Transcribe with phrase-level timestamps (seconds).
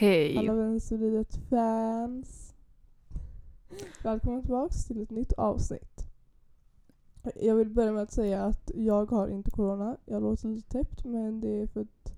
[0.00, 2.54] Hej alla Vänstervridet fans.
[4.02, 6.06] Välkomna tillbaks till ett nytt avsnitt.
[7.34, 9.96] Jag vill börja med att säga att jag har inte corona.
[10.04, 12.14] Jag låter lite täppt men det är för att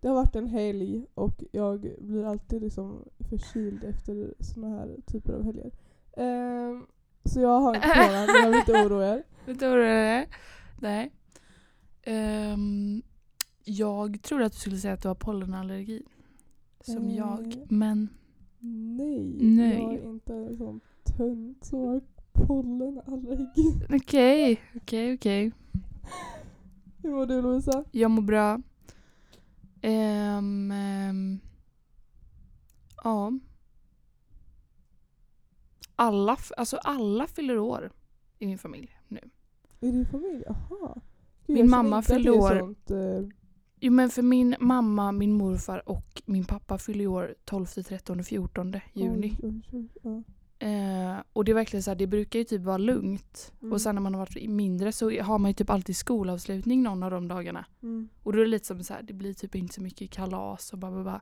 [0.00, 5.32] det har varit en helg och jag blir alltid liksom förkyld efter såna här typer
[5.32, 5.70] av helger.
[6.16, 6.86] Ehm,
[7.24, 9.22] så jag har inte corona, men jag vill inte oroa er.
[9.46, 10.26] Vad det är?
[10.80, 11.12] Nej.
[12.02, 13.02] Ehm,
[13.64, 16.02] jag trodde att du skulle säga att du har pollenallergi.
[16.86, 17.16] Som Eh.
[17.16, 17.66] jag.
[17.68, 18.08] Men
[18.96, 19.82] Nej, Nej.
[19.82, 20.80] jag är inte en sån
[21.16, 22.00] tönt som har
[22.32, 23.86] pollenallergi.
[23.90, 25.52] okej, okej, okej.
[27.02, 27.84] Hur mår du Lovisa?
[27.90, 28.60] Jag mår bra.
[29.82, 31.40] Ehm, ehm,
[33.04, 33.32] ja.
[35.96, 37.92] Alla, alltså alla fyller år
[38.38, 39.20] i min familj nu.
[39.80, 40.42] Är din familj?
[40.46, 41.00] Jaha.
[41.46, 42.58] Min mamma fyller år.
[42.58, 43.28] Sånt, eh,
[43.84, 48.74] Jo men för min mamma, min morfar och min pappa fyller år 12, 13, 14
[48.92, 49.36] juni.
[49.42, 50.22] oj, oj, ja.
[50.66, 53.52] Eh, och det är verkligen så här, det brukar ju typ vara lugnt.
[53.62, 53.72] Mm.
[53.72, 57.02] Och sen när man har varit mindre så har man ju typ alltid skolavslutning någon
[57.02, 57.64] av de dagarna.
[57.82, 58.08] Mm.
[58.22, 60.72] Och då är det lite som så här, det blir typ inte så mycket kalas
[60.72, 61.20] och bara, bara, bara.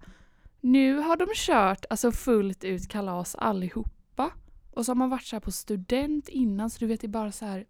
[0.60, 4.30] Nu har de kört alltså fullt ut kalas allihopa.
[4.70, 7.08] Och så har man varit så här på student innan så du vet det är
[7.08, 7.66] bara så här.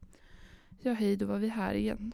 [0.83, 2.13] Ja hej då var vi här igen.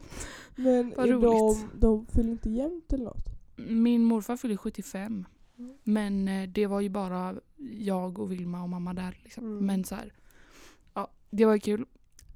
[0.55, 1.65] Men Vad är de, roligt.
[1.81, 3.25] de fyller inte jämnt eller något?
[3.55, 5.25] Min morfar fyller 75.
[5.57, 5.73] Mm.
[5.83, 7.35] Men eh, det var ju bara
[7.79, 9.19] jag och Vilma och mamma där.
[9.23, 9.45] Liksom.
[9.45, 9.65] Mm.
[9.65, 10.13] Men så här,
[10.93, 11.85] ja, det var ju kul.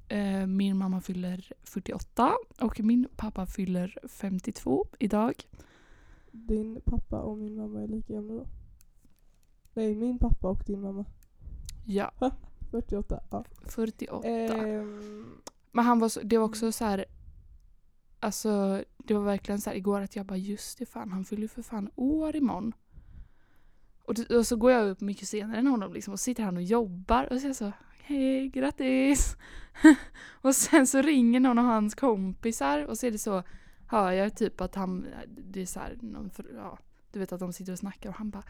[0.08, 5.34] Eh, Min mamma fyller 48 och min pappa fyller 52 idag.
[6.30, 8.46] Din pappa och min mamma är lika gamla då?
[9.74, 11.04] Nej, min pappa och din mamma.
[11.86, 12.12] Ja,
[12.70, 13.20] 48.
[13.30, 13.44] Ja.
[13.66, 14.28] 48.
[14.28, 15.26] Ehm,
[15.74, 17.04] Men han var så, det var också så här.
[18.20, 21.42] Alltså det var verkligen så här igår att jag bara just det fan han fyller
[21.42, 22.72] ju för fan år imorgon.
[24.04, 26.62] Och, och så går jag upp mycket senare än honom liksom och sitter han och
[26.62, 29.36] jobbar och så är jag så hej grattis.
[30.42, 33.42] och sen så ringer någon av hans kompisar och så är det så
[33.86, 36.78] hör jag typ att han, det är så här, någon, ja,
[37.12, 38.44] du vet att de sitter och snackar och han bara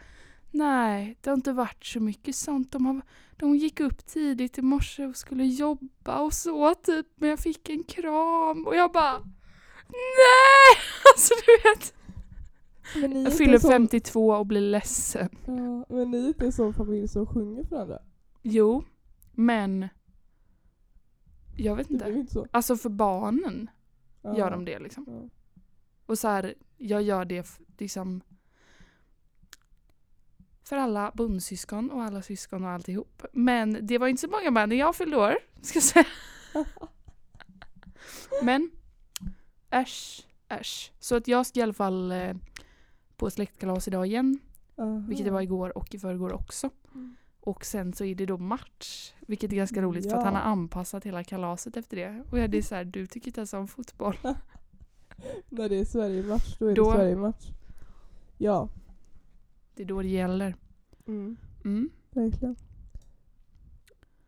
[0.51, 2.71] Nej, det har inte varit så mycket sånt.
[2.71, 3.01] De, har,
[3.37, 7.07] de gick upp tidigt i morse och skulle jobba och så typ.
[7.15, 9.17] Men jag fick en kram och jag bara
[9.87, 10.77] Nej!
[11.15, 11.93] Alltså du vet.
[13.25, 15.29] Jag fyller sån- 52 och blir ledsen.
[15.45, 17.99] Ja, men ni är inte en sån familj som sjunger för varandra?
[18.41, 18.83] Jo,
[19.31, 19.87] men
[21.57, 22.19] jag vet Det är ju inte.
[22.19, 22.47] inte så.
[22.51, 23.69] Alltså för barnen
[24.21, 24.37] Ja.
[24.37, 25.05] gör de det liksom.
[25.07, 25.29] Ja.
[26.05, 28.21] Och så här, jag gör det liksom
[30.67, 33.23] för alla bondsyskon och alla syskon och alltihop.
[33.31, 36.05] Men det var inte så många med när jag fyllde år, ska jag säga.
[38.43, 38.71] Men
[39.69, 40.91] äsch, äsch.
[40.99, 42.33] Så att jag ska i alla fall eh,
[43.17, 44.39] på släktkalas idag igen,
[44.77, 45.03] Aha.
[45.07, 46.69] vilket det var igår och i förrgår också.
[46.93, 47.15] Mm.
[47.39, 50.25] Och sen så är det då match, vilket är ganska roligt för att Ja.
[50.25, 52.23] han har anpassat hela kalaset efter det.
[52.31, 54.17] Och jag, det är så här, du tycker inte ens om fotboll.
[55.49, 57.45] När det är Sverige-match, då är Då- det Sverige-match.
[58.37, 58.69] Ja.
[59.75, 60.55] Det är då det gäller.
[61.07, 61.37] Mm.
[61.65, 61.89] Mm.
[62.11, 62.55] Verkligen.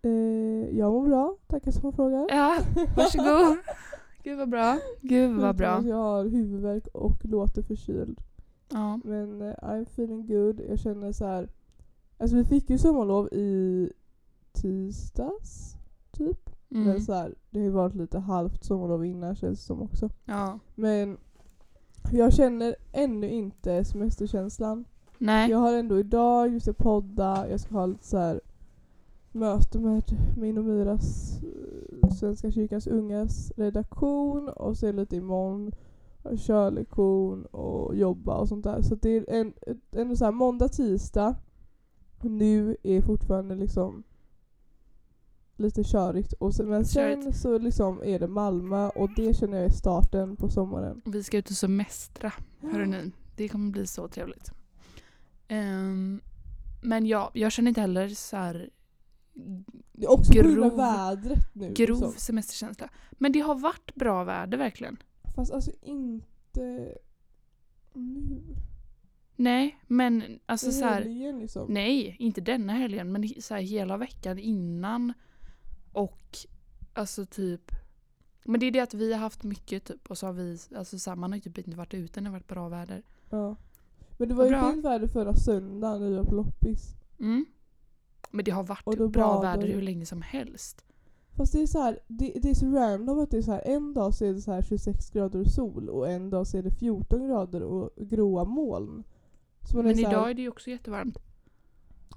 [0.01, 2.25] Eh, jag mår bra, tackar som frågar.
[2.29, 2.61] Ja,
[2.97, 3.57] varsågod.
[4.23, 4.79] Gud vad bra.
[5.01, 5.81] Gud vad bra.
[5.85, 8.21] Jag har huvudvärk och låter förkyld.
[8.69, 8.99] Ja.
[9.03, 10.61] Men eh, I'm feeling good.
[10.69, 11.49] Jag känner så här.
[12.17, 13.89] Alltså vi fick ju sommarlov i
[14.51, 15.75] tisdags,
[16.11, 16.49] typ.
[16.69, 16.99] Men Mm.
[17.01, 20.09] så här, det har ju varit lite halvt sommarlov innan känns det som också.
[20.25, 20.59] ja.
[20.75, 21.17] Men
[22.11, 24.85] jag känner ännu inte semesterkänslan.
[25.17, 25.49] Nej.
[25.49, 28.41] Jag har ändå idag, just jag podda, jag ska ha lite så här
[29.31, 30.03] möte med
[30.37, 31.39] min och Myras
[32.03, 35.71] eh, Svenska kyrkans ungas redaktion och sen lite imorgon
[36.35, 38.81] körlektion och jobba och sånt där.
[38.81, 39.53] Så det är en,
[39.91, 41.35] en så här måndag, tisdag.
[42.21, 44.03] Nu är fortfarande liksom
[45.55, 46.33] lite körigt.
[46.33, 47.37] Och sen, men sen Körigt.
[47.37, 51.01] så liksom är det Malmö och det känner jag är starten på sommaren.
[51.05, 52.33] Vi ska ut och semestra.
[52.59, 53.11] Hörru ni.
[53.35, 54.51] Det kommer bli så trevligt.
[55.47, 56.21] Ehm,
[56.81, 58.69] men ja, jag känner inte heller så här
[60.07, 61.73] också Grov- vädret nu.
[61.73, 62.13] grov liksom.
[62.17, 62.89] semesterkänsla.
[63.11, 64.97] Men det har varit bra väder verkligen.
[65.35, 66.95] Fast alltså inte
[67.93, 68.43] nu.
[69.35, 71.03] Nej, men alltså så här.
[71.39, 71.73] liksom.
[71.73, 75.13] Nej, inte denna helgen men så här, hela veckan innan.
[75.91, 76.37] Och
[76.93, 77.71] alltså typ
[78.43, 80.99] men det är det att vi har haft mycket typ och så har vi, alltså
[80.99, 83.03] så här, man har ju typ inte varit ute när det har varit bra väder.
[83.29, 83.55] Ja.
[84.17, 84.71] Men det var ju bra.
[84.71, 86.95] fint väder förra söndagen när vi var på loppis.
[87.19, 87.45] Mm.
[88.31, 90.83] Men det har varit bra väder hur länge som helst.
[91.35, 93.61] Fast det är så här, det, det är så random att det är så här,
[93.65, 96.57] en dag så är det så här 26 grader och sol och en dag så
[96.57, 99.03] är det 14 grader och gråa moln.
[99.69, 101.17] Så man är Men så här- idag är det ju också jättevarmt.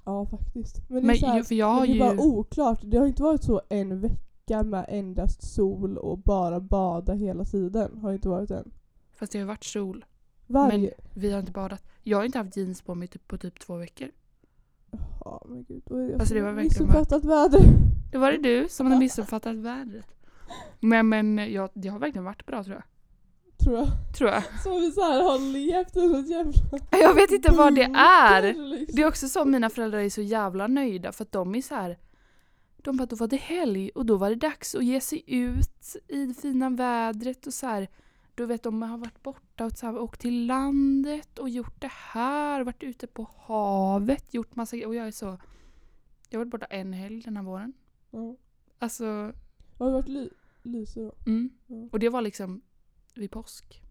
[0.04, 0.88] Ja faktiskt.
[0.88, 2.00] Men det är, Men här, ju- jag men det är ju...
[2.00, 2.80] bara oklart.
[2.84, 7.98] Det har inte varit så en vecka med endast sol och bara bada hela tiden.
[7.98, 8.70] Har inte varit än.
[9.12, 10.04] Fast det har varit sol.
[10.50, 10.94] Varje...
[11.14, 11.84] Vi har inte badat.
[12.02, 14.08] Jag har inte haft jeans på mig typ, på typ två veckor.
[15.24, 15.82] Ja men gud.
[15.86, 17.60] Då är Alltså, det var verkligen missuppfattat väder.
[18.12, 20.06] Det var det du som hade missuppfattat vädret.
[20.80, 22.84] Men, men jag, det har verkligen varit bra tror jag.
[23.64, 23.88] Tror jag.
[24.18, 24.42] Tror jag.
[24.62, 26.52] Som vi så här har levt under ett jävla...
[26.90, 28.42] Jag vet inte vad det är.
[28.42, 28.96] liksom.
[28.96, 31.74] Det är också så mina föräldrar är så jävla nöjda för att de är så
[31.74, 31.98] här.
[32.76, 35.96] De bara, då var det helg och då var det dags att ge sig ut
[36.08, 37.88] i det fina vädret och så här.
[38.40, 42.64] Du vet, de har varit borta och här, åkt till landet och gjort det här,
[42.64, 44.88] varit ute på havet, gjort massa grejer.
[44.88, 45.38] Och jag är så...
[46.28, 47.72] Jag har varit borta en helg den här våren.
[48.10, 48.36] Ja.
[48.78, 49.04] Alltså,
[49.78, 50.28] Har det varit ly
[50.62, 51.12] lyse då?
[51.26, 51.50] mm.
[51.66, 51.88] Ja.
[51.92, 52.60] Och det var liksom
[53.14, 53.82] vid påsk.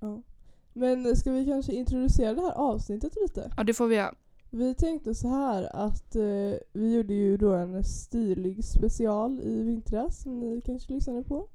[0.00, 0.22] ja.
[0.72, 3.52] Men ska vi kanske introducera det här avsnittet lite?
[3.56, 4.14] Ja, det får vi göra.
[4.50, 10.22] Vi tänkte så här att eh, vi gjorde ju då en stilig special i vintras
[10.22, 11.48] som ni kanske lyssnade på.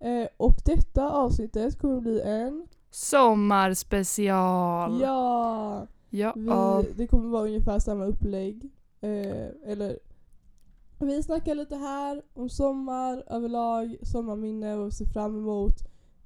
[0.00, 2.66] Eh, och detta avsnittet kommer bli en...
[2.90, 5.00] Sommarspecial.
[5.00, 5.86] Ja!
[6.10, 6.32] Ja.
[6.36, 6.92] Vi.
[6.96, 8.70] Det kommer vara ungefär samma upplägg.
[9.00, 9.98] Eh, eller
[10.98, 15.74] vi snackar lite här om sommar överlag, sommarminne, vad vi ser fram emot.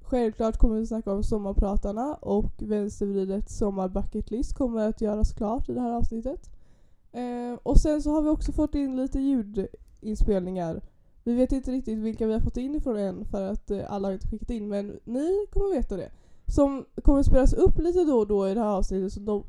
[0.01, 5.81] Självklart kommer vi snacka om sommarpratarna och vänstervridet sommarbucketlist kommer att göras klart i det
[5.81, 6.51] här avsnittet.
[7.13, 10.83] Eh, och sen så har vi också fått in lite ljudinspelningar.
[11.25, 14.09] Vi vet inte riktigt vilka vi har fått in ifrån än för att eh, alla
[14.09, 16.13] har inte skickat in men ni kommer veta det.
[16.47, 19.45] Som kommer spelas upp lite då och då i det här avsnittet så de,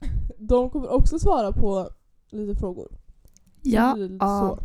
[0.38, 1.90] de kommer också svara på
[2.30, 2.88] lite frågor.
[3.62, 3.96] Ja.
[4.20, 4.58] så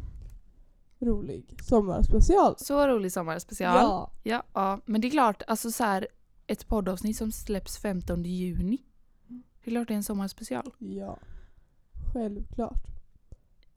[1.06, 2.56] rolig sommarspecial.
[2.58, 3.76] Så rolig sommarspecial.
[3.76, 4.12] Ja.
[4.24, 4.80] Ja, ja.
[4.86, 6.08] Men det är klart, alltså så här,
[6.48, 8.78] ett poddavsnitt som släpps 15 juni.
[9.64, 10.72] Det är klart det är en sommarspecial.
[10.78, 11.18] Ja.
[12.14, 12.88] Självklart.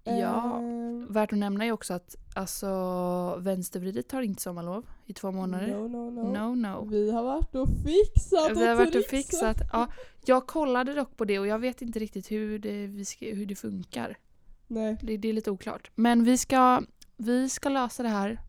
[0.04, 0.58] Ja.
[0.58, 5.66] Ehm, Värt att nämna är också att alltså, vänstervridet tar inte sommarlov i två månader.
[5.66, 6.32] No, no, no.
[6.32, 6.84] No, no.
[6.90, 9.56] Vi har varit och fixat Vi har varit och fixat.
[9.72, 9.88] Ja,
[10.24, 13.54] jag kollade dock på det och jag vet inte riktigt hur det, ska, hur det
[13.54, 14.18] funkar.
[14.66, 14.96] Nej.
[15.02, 15.90] Det, det är lite oklart.
[15.94, 16.82] Men vi ska,
[17.16, 18.40] vi ska lösa det här.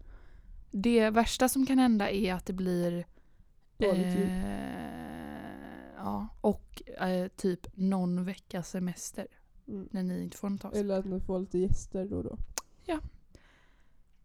[0.71, 3.05] Det värsta som kan hända är att det blir
[3.77, 4.29] Dåligt ljud.
[4.29, 4.45] Eh,
[5.97, 9.27] ja, och eh, typ någon vecka semester
[9.67, 9.87] Mm.
[9.91, 10.79] när ni inte får något avsnitt.
[10.83, 12.37] Eller att ni får lite gäster då och då.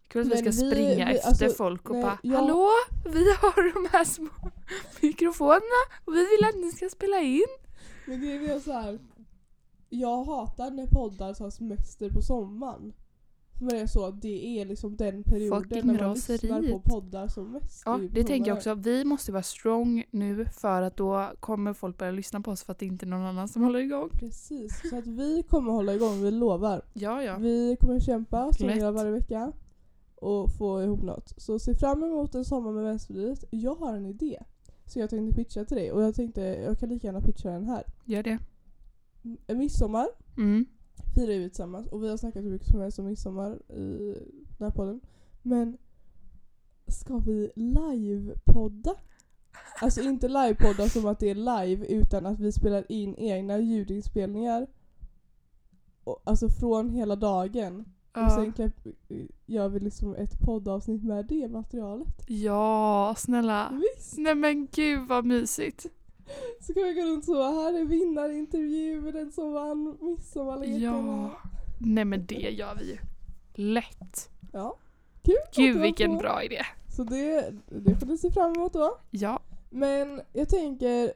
[0.08, 2.68] Kul att vi ska vi- springa vi- efter alltså, folk och nej, bara jag- Hallå!
[3.04, 4.28] Vi har de här små
[5.02, 7.46] mikrofonerna och vi vill att ni ska spela in.
[8.06, 8.98] Men grejen är så här.
[9.88, 12.92] Jag hatar när poddar tar semester på sommaren.
[13.60, 16.84] Men det är så det är liksom den perioden Fucking när man lyssnar på raseriet.
[16.84, 17.82] poddar som mest.
[17.86, 18.74] Ja, ju det tänker jag också.
[18.74, 22.72] Vi måste vara strong nu för att då kommer folk börja lyssna på oss för
[22.72, 24.10] att det inte är någon annan som håller igång.
[24.10, 26.82] Precis, så att vi kommer hålla igång, vi lovar.
[26.92, 27.36] Ja, ja.
[27.38, 29.52] Vi kommer kämpa som vi gör varje vecka
[30.14, 31.32] och få ihop något.
[31.36, 33.44] Så se fram emot en sommar med Vänsterpartiet.
[33.50, 34.42] Jag har en idé.
[34.86, 37.64] Så jag tänkte pitcha till dig och jag tänkte jag kan lika gärna pitcha den
[37.64, 37.82] här.
[38.04, 38.38] Gör det.
[39.46, 40.66] En midsommar Mm.
[41.14, 44.14] Firar vi tillsammans och vi har snackat hur mycket som helst om midsommar i
[44.58, 45.00] den här podden.
[45.42, 45.78] Men
[46.88, 48.94] ska vi livepodda?
[49.80, 54.66] Alltså inte livepodda som att det är live utan att vi spelar in egna ljudinspelningar.
[56.04, 57.80] Och, alltså från hela dagen.
[57.80, 58.30] Och Ja.
[58.30, 58.74] sen klipp,
[59.46, 62.24] gör vi liksom ett poddavsnitt med det materialet.
[62.28, 63.72] ja, snälla.
[63.80, 64.18] Visst!
[64.18, 65.86] Nej men gud vad mysigt.
[66.60, 71.30] Så kan vi gå runt så, här är vinnarintervju, den som vann midsommarlekarna.
[71.42, 71.50] Ja.
[71.78, 72.98] Nej men det gör vi ju.
[73.54, 74.30] Lätt.
[74.52, 74.76] ja.
[75.22, 75.34] Kul!
[75.54, 76.62] Gud du vilken bra idé.
[76.88, 78.98] Så det, det får ni se fram emot då.
[79.10, 79.40] Ja.
[79.70, 81.12] Men jag tänker,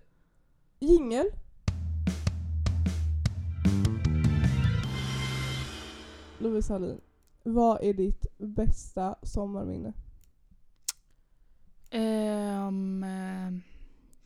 [0.80, 1.26] jingel.
[6.38, 7.00] Lovisa Hallin,
[7.42, 9.92] vad är ditt bästa sommarminne?
[11.90, 13.52] Ehm, eh,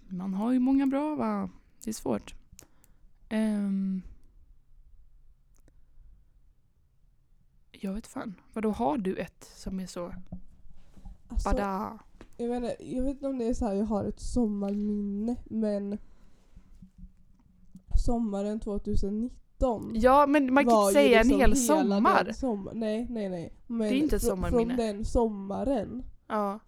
[0.08, 1.50] man har ju många bra va?
[1.84, 2.34] Det är svårt.
[3.28, 4.02] Ehm,
[7.70, 8.34] jag vet fan.
[8.52, 10.14] Vadå har du ett som är så
[11.28, 11.98] Alltså, bada?
[12.36, 15.98] jag, menar, jag vet inte om det är så här jag har ett sommarminne men
[18.04, 22.32] sommaren 2019 Ja men man kan inte säga liksom en hel sommar.
[22.32, 22.74] sommar.
[22.74, 23.52] Nej, nej, nej.
[23.66, 24.76] Men Det är inte ett sommarminne.
[24.76, 26.58] Från den sommaren Ja,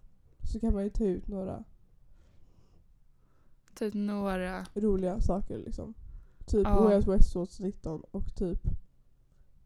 [0.51, 1.63] så kan man ju ta ut några
[3.85, 4.65] typ några.
[4.73, 5.93] roliga saker liksom.
[6.45, 6.95] Typ Ja.
[6.95, 8.59] Out West 2019 och typ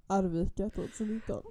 [0.08, 1.44] Arvika 2019.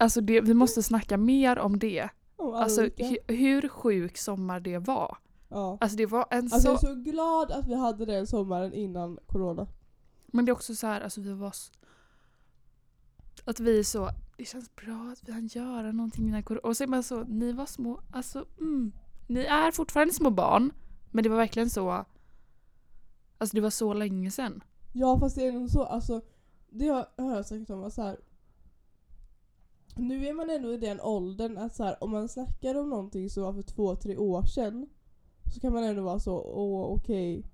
[0.00, 2.08] Alltså det, vi måste snacka mer om det.
[2.36, 5.16] Om Alltså hu- hur sjuk sommar det var.
[5.48, 5.78] Ja.
[5.80, 6.68] Alltså det var en Alltså så...
[6.68, 9.66] jag är så glad att vi hade den sommaren innan corona.
[10.26, 11.48] Men det är också så här, alltså vi var...
[11.48, 11.72] s-
[13.44, 16.60] Att vi är så, det känns bra att vi kan göra någonting innan corona.
[16.68, 18.92] Och så är man så, ni var små, alltså mm.
[19.26, 20.72] Ni är fortfarande små barn.
[21.10, 22.04] Men det var verkligen så...
[23.38, 24.62] Alltså det var så länge sedan.
[24.92, 26.20] Ja fast det är nog så, alltså
[26.68, 28.16] det har jag sagt om att så här.
[29.96, 33.30] Nu är man ändå i den åldern att så här, om man snackar om någonting
[33.30, 34.88] som var för två, tre år sedan
[35.54, 37.44] så kan man ändå vara så, åh okej,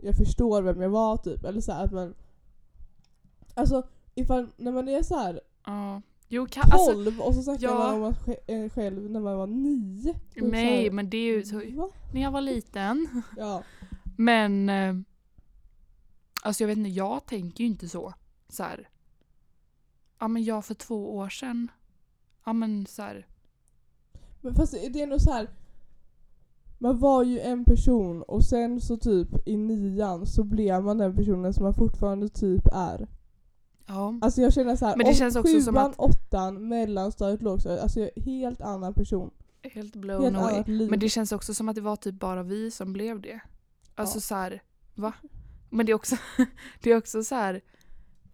[0.00, 1.44] jag förstår vem jag var typ.
[1.44, 2.14] Eller så här, att man...
[3.54, 6.02] Alltså ifall, när man är så här Ja.
[6.34, 7.74] Jo, kan, alltså, 12 och så snackar ja.
[7.78, 10.10] man om att sj- eh, själv när man var 9.
[10.10, 11.60] Och så nej men det är ju så...
[11.76, 11.90] Va?
[12.14, 13.22] När jag var liten.
[13.36, 13.62] Ja.
[14.16, 14.68] Men...
[14.68, 14.94] eh,
[16.42, 18.14] Alltså jag vet inte, jag tänker ju inte så.
[18.48, 18.88] Så här.
[20.18, 21.68] Ja men jag för två år sedan.
[22.44, 23.26] Ja men så här.
[24.40, 25.48] Men fast det är ändå så här.
[26.78, 31.16] Man var ju en person och sen så typ i nian så blev man den
[31.16, 33.08] personen som man fortfarande typ är.
[33.86, 34.18] Ja.
[34.22, 37.82] Alltså jag känner så här, Men det känns också som sjuan, att- åttan, mellanstadiet, lågstadiet.
[37.82, 39.30] Alltså jag är helt annan person.
[39.62, 40.36] Helt blown Helt
[40.68, 40.88] away.
[40.90, 43.40] Men det känns också som att det var typ bara vi som blev det.
[43.94, 44.20] Alltså Ja.
[44.20, 44.62] så här,
[44.94, 45.12] va?
[45.70, 46.16] Men det är också,
[46.82, 47.60] det är också så här.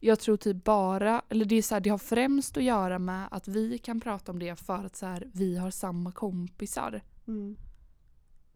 [0.01, 3.29] Jag tror typ bara, eller det är så här, det har främst att göra med
[3.31, 7.01] att vi kan prata om det för att så här, vi har samma kompisar.
[7.27, 7.57] Mm.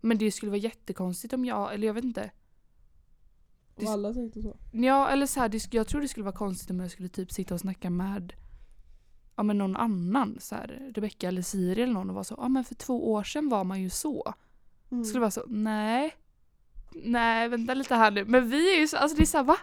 [0.01, 2.31] Men det skulle vara jättekonstigt om jag, eller jag vet inte.
[3.77, 4.57] Och alla tänkte så.
[4.73, 7.33] Ja, eller så här, det, jag tror det skulle vara konstigt om jag skulle typ
[7.33, 8.33] sitta och snacka med
[9.37, 10.37] ja, men någon annan.
[10.41, 13.23] Så här, Rebecca eller Siri eller någon och vara så, ja men för två år
[13.23, 14.35] sedan var man ju så.
[14.91, 15.05] Mm.
[15.05, 16.15] Skulle vara så, nej.
[17.05, 18.25] Nej, vänta lite här nu.
[18.25, 19.57] Men vi är ju så, alltså det är såhär va?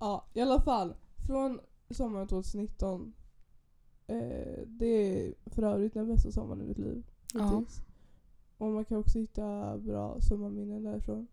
[0.00, 0.94] Ja, i alla fall.
[1.26, 3.14] Från sommaren 2019.
[4.06, 4.16] Eh,
[4.66, 7.04] det är för övrigt den bästa sommaren i mitt liv.
[7.34, 7.64] Ja.
[8.58, 11.26] Och man kan också hitta bra sommarminnen därifrån.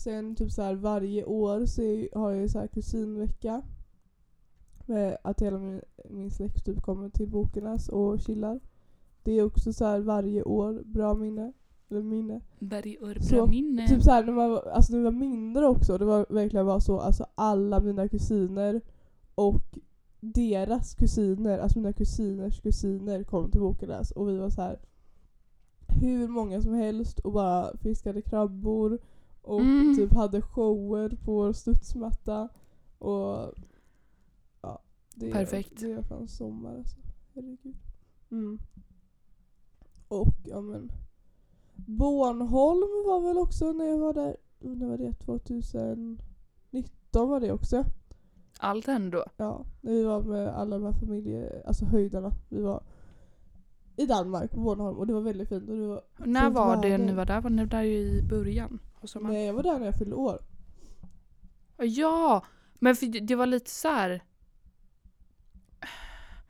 [0.00, 3.62] Sen typ så här varje år så är, har jag så här kusinvecka.
[4.86, 5.80] Med att hela min,
[6.10, 8.60] min släkt typ kommer till Bokenäs och chillar.
[9.22, 11.52] Det är också så här varje år bra minne.
[11.90, 12.40] Eller minne.
[12.58, 13.88] Berg Så, minne.
[13.88, 17.00] Typ såhär när man, alltså när vi var mindre också, det var verkligen var så,
[17.00, 18.80] alltså alla mina kusiner
[19.34, 19.78] och
[20.20, 24.78] deras kusiner, alltså mina kusiners kusiner kom till Bokenäs och vi var så här
[26.00, 28.98] hur många som helst och bara fiskade krabbor
[29.42, 29.96] och Mm.
[29.96, 32.48] typ hade shower på vår studsmatta
[32.98, 33.52] och
[34.62, 34.82] ja,
[35.14, 35.80] det, Perfekt.
[35.80, 36.96] det var fan sommar alltså.
[37.34, 37.76] Herregud.
[38.30, 38.58] Mm.
[40.08, 40.92] Och ja men
[41.74, 45.12] Bornholm var väl också när jag var där, när var det?
[45.12, 47.84] 2019 var det också.
[48.58, 49.24] Allt hände då.
[49.36, 52.32] Ja, när vi var med alla de här familje, alltså höjdarna.
[52.48, 52.82] Vi var
[53.96, 55.68] i Danmark på Bornholm och det var väldigt fint.
[55.68, 57.40] Och det var När fint var det ni var där?
[57.40, 58.78] Var ni där i början?
[59.02, 59.34] av sommaren?
[59.34, 60.38] Nej jag var där när jag fyllde år.
[61.76, 62.44] Ja!
[62.78, 64.22] Men det- var lite så här.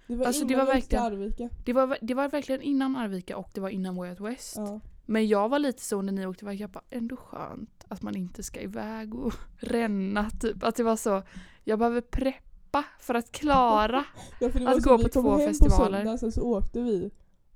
[0.06, 1.48] Det var Alltså, det var verkligen- Arvika.
[1.64, 4.56] Det var, det var verkligen innan Arvika och det var innan Way Out West.
[4.56, 4.80] Ja.
[5.06, 8.16] Men jag var lite så när ni åkte iväg, jag bara ändå skönt att man
[8.16, 10.64] inte ska iväg och ränna typ.
[10.64, 11.22] Att det var så,
[11.64, 14.04] jag behöver preppa för att klara.
[14.40, 15.78] Ja, för Att gå på två festivaler.
[15.78, 17.10] På söndagen, sen så åkte vi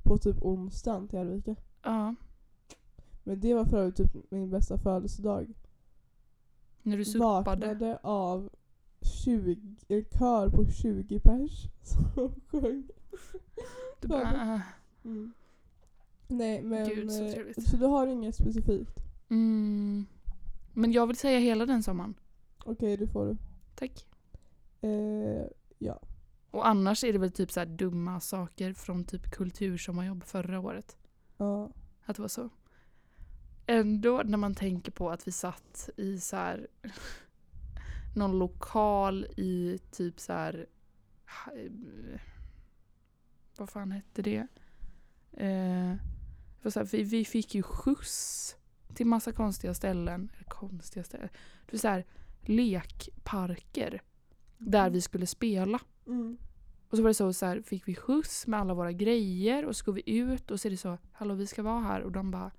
[0.04, 1.56] på typ onsdagen till Arvika.
[1.82, 2.14] Ja,
[3.22, 5.54] Men det var för övrigt typ min bästa födelsedag.
[6.82, 7.44] när du suppade.
[7.44, 8.50] Vaknade av
[9.24, 9.56] 20,
[9.88, 12.88] en kör på 20 pers som sjöng.
[14.00, 14.60] Du bara, äh.
[15.04, 15.32] Mm.
[16.28, 17.70] Nej men, Gud, så eh, trevligt.
[17.70, 19.00] så du har inget specifikt?
[19.28, 20.06] mm.
[20.76, 22.14] Men jag vill säga hela den sommaren.
[22.64, 23.36] Okej, det får du.
[23.74, 24.06] Tack.
[24.80, 25.46] Eh,
[25.78, 26.00] ja.
[26.54, 30.96] Och annars är det väl typ så dumma saker från typ kultursommarjobb förra året.
[31.36, 31.70] ja.
[32.04, 32.50] Att det var så.
[33.66, 36.66] Ändå när man tänker på att vi satt i så här
[38.16, 40.66] någon lokal i typ så här
[43.56, 44.46] vad fan hette det?
[45.32, 45.96] Eh,
[46.70, 48.56] så här, vi, vi fick ju skjuts
[48.94, 50.30] till massa konstiga ställen.
[50.34, 51.28] Eller konstiga ställen.
[51.66, 52.04] Det var så här
[52.42, 54.02] lekparker
[54.58, 55.80] där vi skulle spela.
[56.06, 56.36] Mm.
[56.90, 59.76] Och så var det så, så här, fick vi skjuts med alla våra grejer och
[59.76, 62.12] så går vi ut och så är det så, hallå vi ska vara här och
[62.12, 62.50] de bara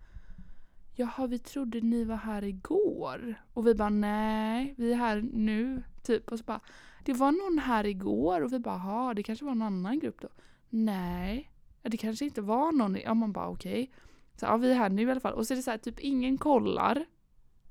[0.98, 3.36] Jaha vi trodde ni var här igår.
[3.54, 5.84] Och vi bara nej, vi är här nu.
[6.04, 6.60] Typ och så bara
[7.06, 10.22] det var någon här igår och vi bara ja det kanske var en annan grupp
[10.22, 10.28] då.
[10.70, 12.98] Nej, det kanske inte var någon.
[13.04, 13.92] Ja man bara okej.
[14.36, 15.34] Så ja vi är här nu i alla fall.
[15.34, 17.06] Och så är det så här typ ingen kollar.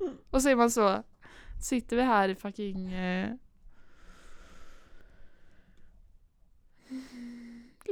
[0.01, 0.13] Mm.
[0.31, 1.03] Och så är man så,
[1.63, 3.35] sitter vi här i fucking eh,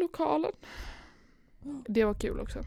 [0.02, 0.52] lokalen.
[1.88, 2.64] Det var kul också.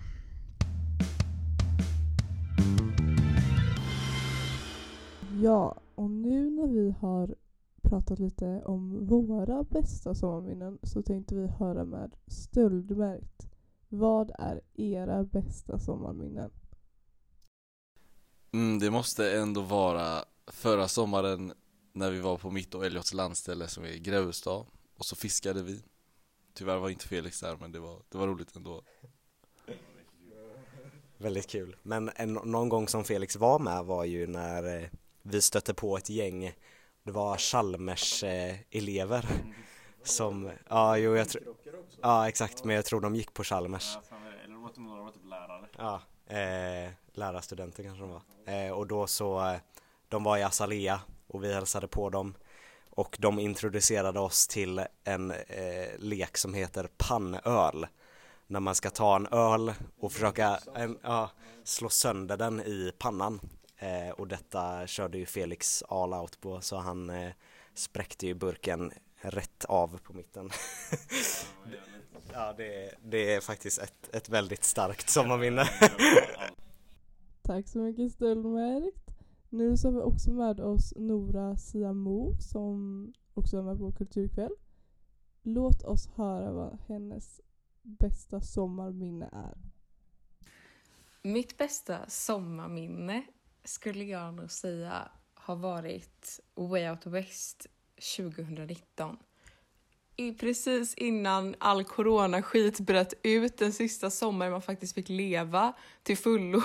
[5.42, 7.36] Ja, och nu när vi har
[7.82, 13.48] pratat lite om våra bästa sommarminnen så tänkte vi höra med Stöldmärkt.
[13.90, 16.52] Vad är era bästa sommarminnen?
[18.54, 21.54] Mm, det måste ändå vara förra sommaren
[21.94, 24.66] när vi var på mitt och Elliots landställe som är i Greustad
[24.98, 25.84] och så fiskade vi.
[26.56, 28.82] Tyvärr var inte Felix där men det var, det var roligt ändå.
[31.18, 31.76] Väldigt kul.
[31.84, 34.90] Men en, någon gång som Felix var med var ju när eh,
[35.22, 36.54] vi stötte på ett gäng,
[37.04, 39.26] det var Chalmers eh, elever
[40.04, 41.44] som, ja jo jag tror,
[42.02, 43.98] ja exakt men jag tror de gick på Chalmers.
[44.44, 45.68] Eller de var typ lärare.
[45.78, 46.02] Ja,
[46.36, 48.22] eh, lärarstudenter kanske de var.
[48.46, 49.58] Eh, och då så, eh,
[50.10, 52.34] de var i Azalea och vi hälsade på dem
[52.96, 57.88] och de introducerade oss till en eh, lek som heter pannöl.
[58.48, 61.32] När man ska ta en öl och försöka en, ja,
[61.64, 63.40] slå sönder den i pannan.
[63.78, 67.32] Eh, och detta körde ju Felix all out på så han eh,
[67.74, 70.50] spräckte ju burken rätt av på mitten.
[72.34, 75.70] ja, det, det är faktiskt ett, ett väldigt starkt sommarminne.
[77.42, 79.05] Tack så mycket Stöldmärkt.
[79.56, 84.52] Nu så har vi också med oss Nora Siamo som också är med på Kulturkväll.
[85.44, 87.42] Låt oss höra vad hennes
[87.82, 89.58] bästa sommarminne är.
[91.22, 93.24] Mitt bästa sommarminne
[93.64, 97.68] skulle jag nog säga har varit Way Out West
[98.18, 99.18] 2019.
[100.16, 106.18] I precis innan all coronaskit bröt ut den sista sommaren man faktiskt fick leva till
[106.18, 106.62] fullo.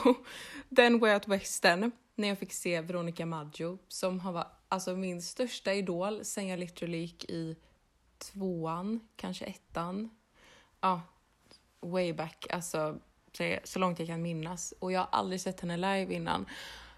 [0.69, 5.23] Den Way Out Westen, när jag fick se Veronica Maggio som har varit alltså min
[5.23, 7.57] största idol sen jag literally gick i
[8.19, 10.11] tvåan, kanske ettan.
[10.81, 11.03] Ja,
[11.81, 12.99] way back, alltså
[13.65, 14.75] så långt jag kan minnas.
[14.79, 16.47] Och jag har aldrig sett henne live innan.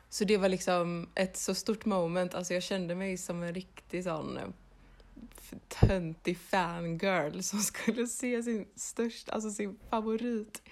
[0.09, 2.35] Så det var liksom ett så stort moment.
[2.35, 4.39] Alltså jag kände mig som en riktig sån
[5.69, 10.63] töntig fangirl som skulle se sin största, alltså sin favorit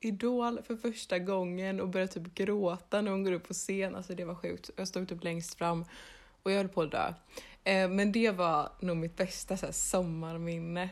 [0.00, 3.96] idol för första gången och började typ gråta när hon går upp på scen.
[3.96, 4.70] Alltså det var sjukt.
[4.76, 5.84] Jag stod typ längst fram
[6.42, 7.14] och jag höll på att dö.
[7.64, 10.90] Eh, men det var nog mitt bästa så här, sommarminne.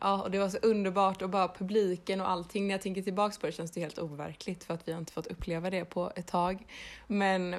[0.00, 2.66] Ja, och det var så underbart och bara publiken och allting.
[2.66, 5.12] När jag tänker tillbaks på det känns det helt overkligt för att vi har inte
[5.12, 6.66] fått uppleva det på ett tag.
[7.06, 7.54] Men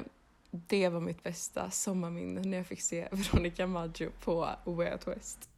[0.52, 5.50] det var mitt bästa sommarminne när jag fick se Veronica Maggio på Way Out West.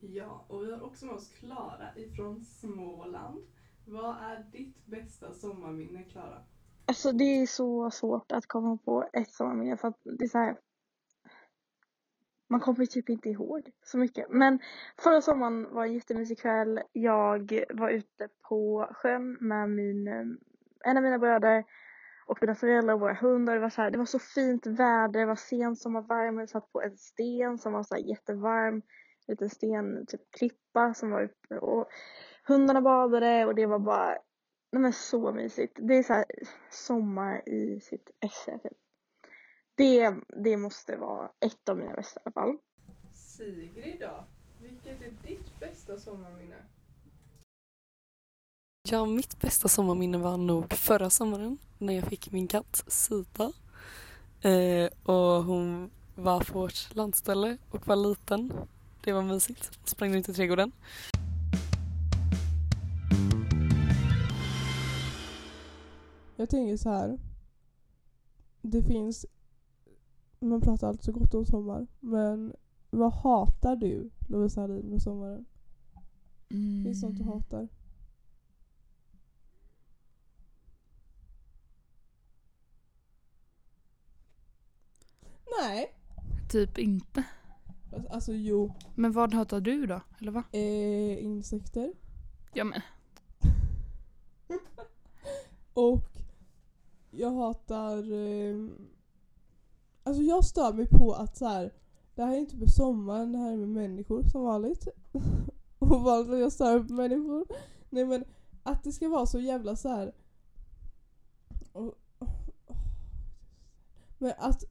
[0.00, 3.40] Ja, och vi har också med oss Klara ifrån Småland.
[3.86, 6.44] Vad är ditt bästa sommarminne, Klara?
[6.86, 10.38] Alltså det är så svårt att komma på ett sommarminne för att det är så
[10.38, 10.56] här,
[12.48, 14.26] Man kommer typ inte ihåg så mycket.
[14.30, 14.58] Men
[14.98, 16.80] förra sommaren var en jättemysig kväll.
[16.92, 20.08] Jag var ute på sjön med min,
[20.84, 21.64] en av mina bröder
[22.26, 23.54] och mina föräldrar och våra hundar.
[23.54, 26.40] Det var, så här, det var så fint väder, det var sensommarvärme.
[26.40, 28.74] Vi satt på en sten som var så här jättevarm.
[29.26, 31.58] En liten sten, typ klippa som var uppe.
[31.58, 31.88] Och
[32.44, 34.18] hundarna badade och det var bara
[34.72, 35.78] nej men så mysigt.
[35.80, 36.24] Det är så här
[36.70, 38.58] sommar i sitt esse.
[38.58, 38.78] Typ.
[39.74, 42.58] Det, det måste vara ett av mina bästa i alla fall.
[43.12, 44.24] Sigrid då?
[44.62, 46.56] Vilket är ditt bästa sommarminne?
[48.88, 53.52] Ja, mitt bästa sommarminne var nog förra sommaren när jag fick min katt Sita.
[54.40, 58.52] Eh, och hon var på vårt landställe och var liten.
[59.04, 59.78] Det var mysigt.
[59.84, 60.72] Sprang runt i trädgården.
[66.36, 67.18] Jag tänker så här.
[68.62, 69.26] Det finns,
[70.40, 72.54] man pratar alltid så gott om sommar, men
[72.90, 75.44] vad hatar du Lovisa Hallin med sommaren?
[76.50, 76.84] Mm.
[76.84, 77.68] Finns det något du hatar?
[85.60, 85.94] Nej.
[86.50, 87.24] Typ inte.
[87.92, 90.00] Alltså, alltså jo, Men vad hatar du då?
[90.20, 90.44] Eller va?
[90.52, 91.92] eh, insekter.
[92.54, 92.80] Ja men.
[95.74, 96.04] Och
[97.16, 98.12] jag hatar...
[98.12, 98.56] Eh,
[100.02, 101.72] alltså jag stör mig på att så här,
[102.14, 104.88] det här är inte med sommaren, det här är med människor som vanligt.
[105.78, 107.46] Ovanligt att jag stör mig på människor.
[107.90, 108.24] Nej men
[108.62, 110.12] att det ska vara så jävla så här.
[111.72, 111.94] och-
[114.18, 114.64] Men att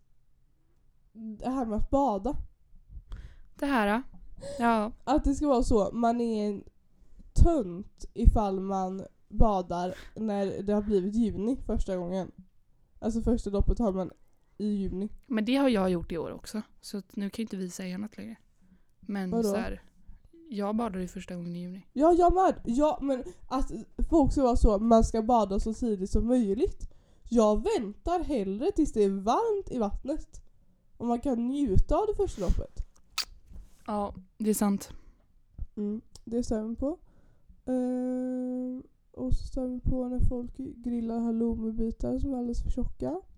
[1.13, 2.36] det här med att bada.
[3.60, 4.01] Det här då?
[4.60, 4.91] Ja.
[5.03, 6.63] Att det ska vara så, man är en
[7.34, 12.32] tönt ifall man badar när det har blivit juni första gången.
[13.00, 14.12] Alltså första doppet har man
[14.58, 15.10] i juni.
[15.28, 16.62] Men det har jag gjort i år också.
[16.82, 18.36] Så att nu kan ju inte vi säga något längre.
[19.00, 19.43] Men Vadå?
[19.43, 19.84] så här,
[20.50, 21.88] jag badade ju första gången i juni.
[21.93, 22.62] Ja, jag med!
[22.65, 23.72] Ja, men att
[24.10, 26.89] folk ska vara så, man ska bada så tidigt som möjligt.
[27.30, 30.41] Jag väntar hellre tills det är varmt i vattnet.
[30.98, 32.80] Och man kan njuta av det första loppet.
[33.88, 34.89] Ja, det är sant.
[35.76, 37.00] Mm, det stämmer på.
[37.65, 43.21] Ehm, och så stämmer vi på när folk grillar halloumibitar som är alldeles för tjocka.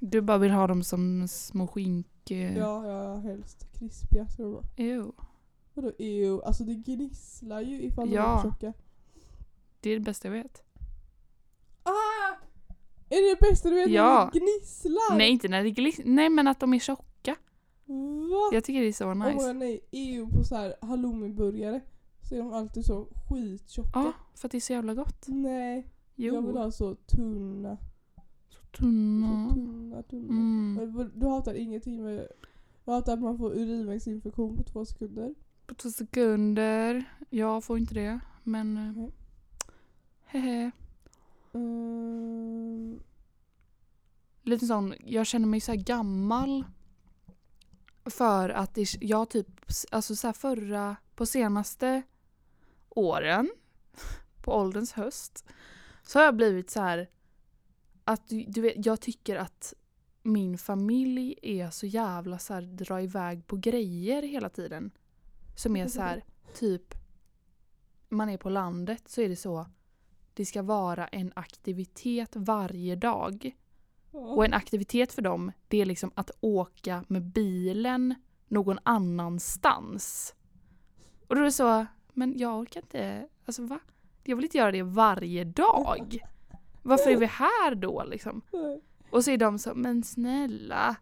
[0.00, 2.30] Du bara vill ha dem som små skink...
[2.30, 4.64] eh, Ja, ja, helst krispiga ska de vara.
[4.76, 5.12] ew.
[5.74, 6.40] Vadå ew?
[6.44, 8.38] Alltså det gnisslar ju ifall de Ja.
[8.38, 8.72] är för tjocka.
[9.80, 10.62] Det är det bästa jag vet.
[11.82, 11.90] Ah!
[13.10, 13.90] Är det det bästa du vet?
[13.90, 14.24] Ja.
[14.24, 15.16] När det gnisslar?
[15.16, 16.00] Nej, inte när det gliss...
[16.04, 17.36] Nej, men att de är tjocka.
[18.30, 18.50] Va?
[18.52, 19.46] Jag tycker det är så Oh nice.
[19.46, 21.80] god, nej, ew på så här halloumiburgare
[22.28, 23.90] så är de alltid så skittjocka.
[23.94, 25.24] Ja, för att det är så jävla gott.
[25.28, 26.58] Nej, jag vill Jo.
[26.58, 27.76] ha så tunna.
[28.48, 29.50] Så Så tunna.
[29.54, 30.28] tunna, tunna.
[30.82, 31.10] Mm.
[31.14, 32.28] Du hatar ingenting med...
[32.84, 35.34] Du hatar att man får urinvägsinfektion på två sekunder.
[35.66, 37.04] På två sekunder.
[37.30, 38.76] Jag får inte det, men...
[38.76, 39.12] eh, Nej.
[40.26, 40.70] Hehe.
[41.54, 43.00] Mm,
[44.42, 46.64] Lite sån, jag känner mig så gammal.
[48.04, 49.46] För att det, jag typ,
[49.90, 52.02] alltså så förra, på senaste
[52.98, 53.50] åren,
[54.42, 55.44] på ålderns höst,
[56.02, 57.08] så har jag blivit så här
[58.04, 59.74] att du, du vet, jag tycker att
[60.22, 64.90] min familj är så jävla så här dra iväg på grejer hela tiden.
[65.56, 66.94] Som är så här, typ,
[68.08, 69.66] man är på landet så är det så,
[70.34, 73.56] det ska vara en aktivitet varje dag.
[74.10, 78.14] Och en aktivitet för dem, det är liksom att åka med bilen
[78.48, 80.34] någon annanstans.
[81.26, 83.78] Och då är det så, men jag orkar inte, alltså va?
[84.24, 86.18] Jag vill inte göra det varje dag.
[86.82, 88.42] Varför är vi här då liksom?
[89.10, 90.96] Och så är de så, men snälla.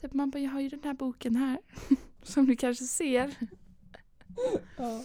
[0.00, 1.58] Typ man bara, jag har ju den här boken här.
[2.22, 3.36] Som du kanske ser.
[4.78, 5.04] Ja.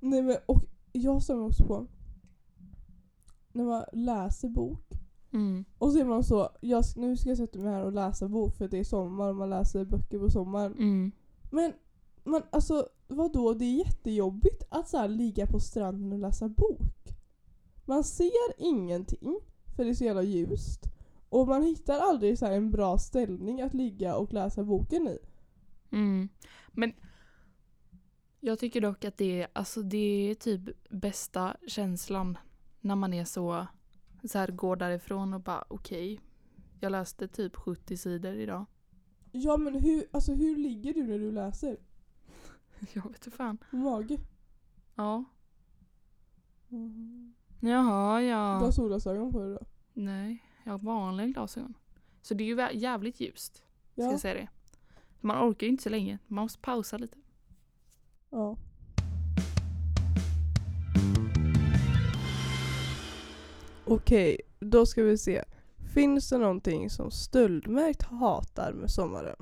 [0.00, 1.86] Nej men och jag stämmer också på
[3.52, 4.80] när man läser bok
[5.32, 5.64] Mm.
[5.78, 8.56] och så är man så, jag, nu ska jag sätta mig här och läsa bok
[8.56, 10.72] för det är sommar och man läser böcker på sommaren.
[10.72, 11.12] Mm.
[11.50, 11.72] Men
[12.24, 17.08] man, alltså vadå, det är jättejobbigt att så här ligga på stranden och läsa bok.
[17.84, 19.40] Man ser ingenting
[19.76, 20.80] för det är så jävla ljust.
[21.28, 25.18] Och man hittar aldrig så en bra ställning att ligga och läsa boken i.
[25.90, 26.28] Mm.
[26.72, 26.92] Men
[28.40, 32.38] jag tycker dock att det är, alltså det är typ bästa känslan
[32.80, 33.66] när man är så,
[34.24, 36.20] så här går därifrån och bara okej,
[36.80, 38.66] jag läste typ 70 sidor idag.
[39.32, 41.76] Ja men hur, alltså, hur ligger du när du läser?
[42.92, 43.58] Jag vet inte fan.
[43.70, 44.18] Mage?
[44.94, 45.24] Ja.
[46.70, 47.34] Mm.
[47.60, 48.36] Jaha, Du ja.
[48.36, 49.60] har solglasögon på dig då?
[49.92, 51.74] Nej, jag har vanliga glasögon.
[52.22, 54.10] Så det är ju jävligt ljust, ska Ja.
[54.10, 54.48] jag säga det.
[55.20, 57.18] Man orkar ju inte så länge, man måste pausa lite.
[58.30, 58.56] ja.
[63.86, 65.44] Okej, då ska vi se.
[65.94, 69.36] Finns det någonting som stöldmärkt hatar med sommaren?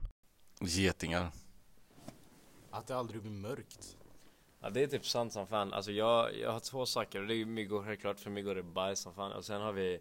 [0.61, 1.31] Getingar.
[2.73, 3.97] Att det aldrig blir mörkt.
[4.61, 5.73] Ja det är typ sant som fan.
[5.73, 8.63] Alltså jag, jag har två saker och det är ju myggor självklart för myggor är
[8.63, 9.33] bajs som fan.
[9.33, 10.01] Och sen har vi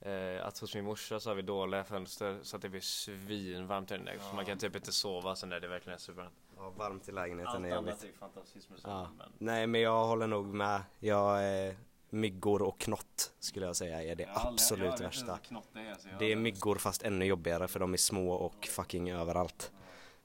[0.00, 3.88] eh, att hos min morsa så har vi dåliga fönster så att det blir svinvarmt
[3.88, 4.12] där inne.
[4.30, 6.34] Så man kan typ inte sova sen när det verkligen är supervarmt.
[6.56, 8.02] Ja, varmt i lägenheten Allt är annat jobbigt.
[8.02, 9.08] är ju fantastiskt med Ja.
[9.18, 10.82] men Nej men jag håller nog med.
[10.98, 11.74] Jag, eh,
[12.10, 15.38] myggor och knott skulle jag säga är det Jag absolut jag inte värsta.
[15.38, 18.32] knott det är, så jag Det är myggor fast ännu jobbigare för de är små
[18.32, 19.72] och fucking överallt.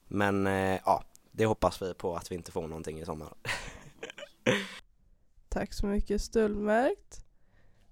[0.06, 3.34] Men eh, ja, det hoppas vi på att vi inte får någonting i sommar.
[5.48, 7.24] Tack så mycket stöldmärkt.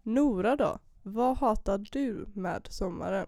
[0.02, 0.78] Nora då?
[1.02, 3.26] Vad hatar du med sommaren?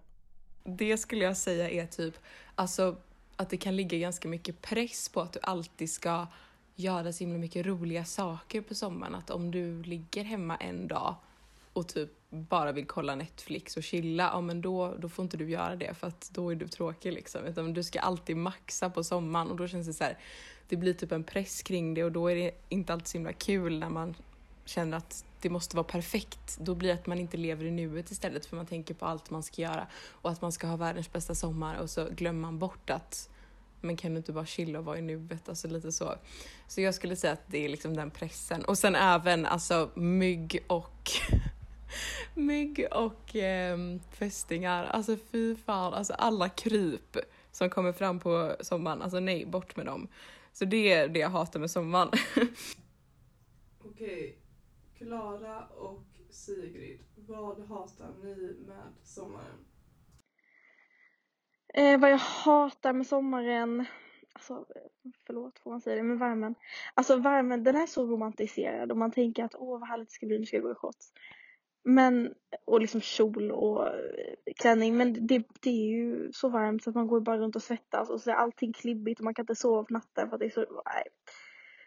[0.63, 2.15] Det skulle jag säga är typ
[2.55, 2.95] alltså
[3.35, 6.27] att det kan ligga ganska mycket press på att du alltid ska
[6.75, 9.15] göra så himla mycket roliga saker på sommaren.
[9.15, 11.15] Att om du ligger hemma en dag
[11.73, 15.49] och typ bara vill kolla Netflix och chilla, ja men då, då får inte du
[15.49, 17.45] göra det för att då är du tråkig liksom.
[17.45, 20.17] Utan du ska alltid maxa på sommaren och då känns det så här,
[20.67, 23.33] det blir typ en press kring det och då är det inte alltid så himla
[23.33, 24.15] kul när man
[24.65, 26.57] känner att det måste vara perfekt.
[26.59, 29.29] Då blir det att man inte lever i nuet istället för man tänker på allt
[29.29, 32.59] man ska göra och att man ska ha världens bästa sommar och så glömmer man
[32.59, 33.29] bort att
[33.81, 35.49] men kan du inte bara chilla och vara i nuet?
[35.49, 36.15] Alltså lite så.
[36.67, 38.65] Så jag skulle säga att det är liksom den pressen.
[38.65, 41.11] Och sen även alltså mygg och
[42.33, 44.83] mygg och ehm, fästingar.
[44.85, 47.17] Alltså fy fan, alltså alla kryp
[47.51, 49.01] som kommer fram på sommaren.
[49.01, 50.07] Alltså nej, bort med dem.
[50.53, 52.09] Så det är det jag hatar med sommaren.
[53.85, 54.37] Okej,
[54.97, 56.99] Klara och Sigrid.
[57.15, 59.65] Vad hatar ni med sommaren?
[61.73, 63.85] Eh, vad jag hatar med sommaren,
[64.33, 64.65] alltså
[65.27, 66.55] förlåt får man säga det, men värmen.
[66.93, 70.25] Alltså värmen, den är så romantiserad och man tänker att åh vad härligt det ska
[70.25, 71.11] bli, nu ska jag gå i shorts.
[71.83, 72.33] Men,
[72.65, 74.97] och liksom kjol och eh, klänning.
[74.97, 78.09] Men det, det är ju så varmt så att man går bara runt och svettas
[78.09, 80.45] och så är allting klibbigt och man kan inte sova på natten för att det
[80.45, 81.03] är så, nej.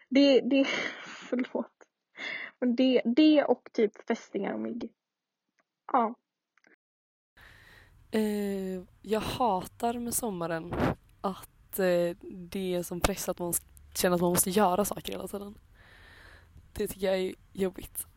[0.09, 0.67] Det, det,
[1.05, 1.71] förlåt.
[2.59, 4.91] Men det, det och typ fästingar och mygg.
[5.91, 6.15] Ja.
[8.15, 10.73] Uh, jag hatar med sommaren
[11.21, 13.53] att uh, det är som press att man
[13.95, 15.55] känner att man måste göra saker hela tiden.
[16.73, 18.07] Det tycker jag är jobbigt.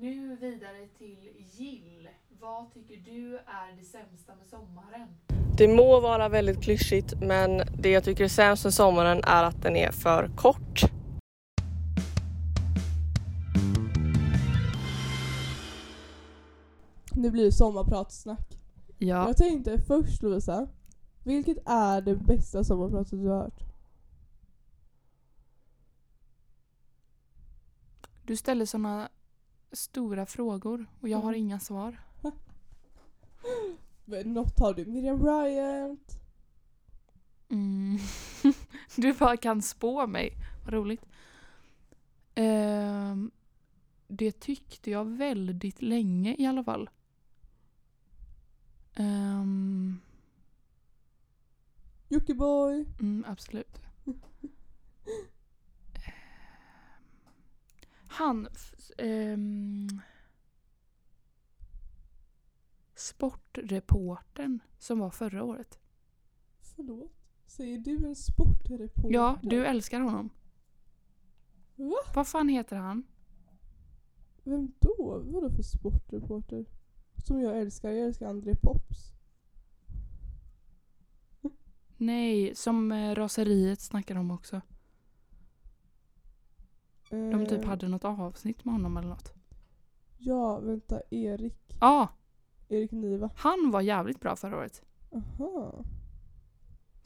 [0.00, 2.08] Nu vidare till Jill.
[2.40, 5.08] Vad tycker du är det sämsta med sommaren?
[5.56, 9.62] Det må vara väldigt klyschigt men det jag tycker är sämst med sommaren är att
[9.62, 10.80] den är för kort.
[17.12, 18.58] Nu blir det sommarpratssnack.
[18.98, 19.26] Ja.
[19.26, 20.68] Jag tänkte först Lovisa,
[21.24, 23.62] vilket är det bästa sommarpratet du har hört?
[28.26, 29.08] Du ställer såna
[29.72, 32.00] stora frågor och jag har inga svar.
[34.04, 36.20] Men något har du, Miriam Bryant.
[37.48, 37.98] Mm.
[38.96, 40.32] du bara kan spå mig.
[40.64, 41.06] Vad roligt.
[42.34, 43.30] Ehm,
[44.08, 46.90] det tyckte jag väldigt länge i alla fall.
[48.96, 50.00] Um,
[52.08, 52.86] Jockiboi.
[53.00, 53.80] mm, absolut.
[58.08, 58.48] Han...
[58.98, 59.88] ehm,
[62.94, 65.78] sportreportern som var förra året.
[66.60, 67.12] Förlåt?
[67.46, 69.14] Säger du en sportreporter?
[69.14, 70.30] Ja, du älskar honom.
[71.76, 71.96] Va?
[72.14, 73.06] Vad fan heter han?
[74.42, 75.22] Vem då?
[75.26, 76.64] Vadå för sportreporter?
[77.26, 77.90] Som jag älskar.
[77.90, 79.12] Jag älskar André Pops.
[81.96, 84.60] Nej, som eh, raseriet snackar om också.
[87.10, 89.32] De typ Eh, hade något avsnitt med honom eller något.
[90.18, 91.00] Ja, vänta.
[91.10, 91.76] Erik.
[91.80, 92.08] Ja,
[92.68, 93.30] Erik Niva.
[93.36, 94.82] han var jävligt bra förra året.
[95.12, 95.84] Aha.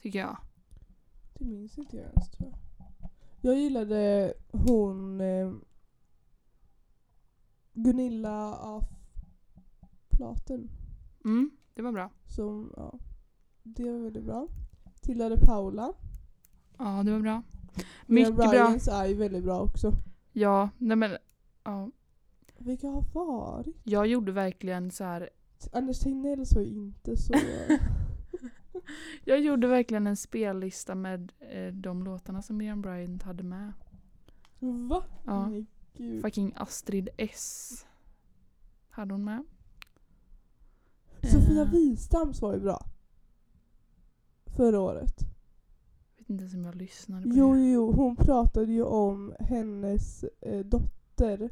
[0.01, 0.37] Tycker jag.
[1.33, 2.59] Det minns inte jag ens tror jag.
[3.41, 5.53] Jag gillade hon eh,
[7.73, 8.83] Gunilla af
[10.09, 10.69] Platen.
[11.25, 12.09] Mm, det var bra.
[12.27, 12.93] Som, ja.
[13.63, 14.47] Det var väldigt bra.
[15.01, 15.93] Tilda de Paula.
[16.77, 17.43] Ja, det var bra.
[18.05, 18.49] Mycket bra.
[18.49, 19.93] Bryans är ju väldigt bra också.
[20.31, 21.17] Ja, nej men...
[21.63, 21.91] Ja,
[22.57, 23.75] Vilka har varit?
[23.83, 25.29] jag gjorde verkligen så här.
[25.71, 27.33] Anders Tegnell var ju inte så...
[29.25, 33.73] Jag gjorde verkligen en spellista med eh, de låtarna som Miriam Bryant hade med.
[34.59, 35.03] Va?
[35.25, 35.47] Ja.
[35.47, 36.21] Nej, gud.
[36.21, 37.85] Fucking Astrid S.
[38.89, 39.43] Hade hon med.
[41.31, 42.85] Sofia Eh, Wistams var ju bra.
[44.45, 45.15] Förra året.
[46.33, 47.71] Inte ens om jag lyssnade på Jo, det.
[47.71, 51.49] jo, hon pratade ju om hennes eh, dotter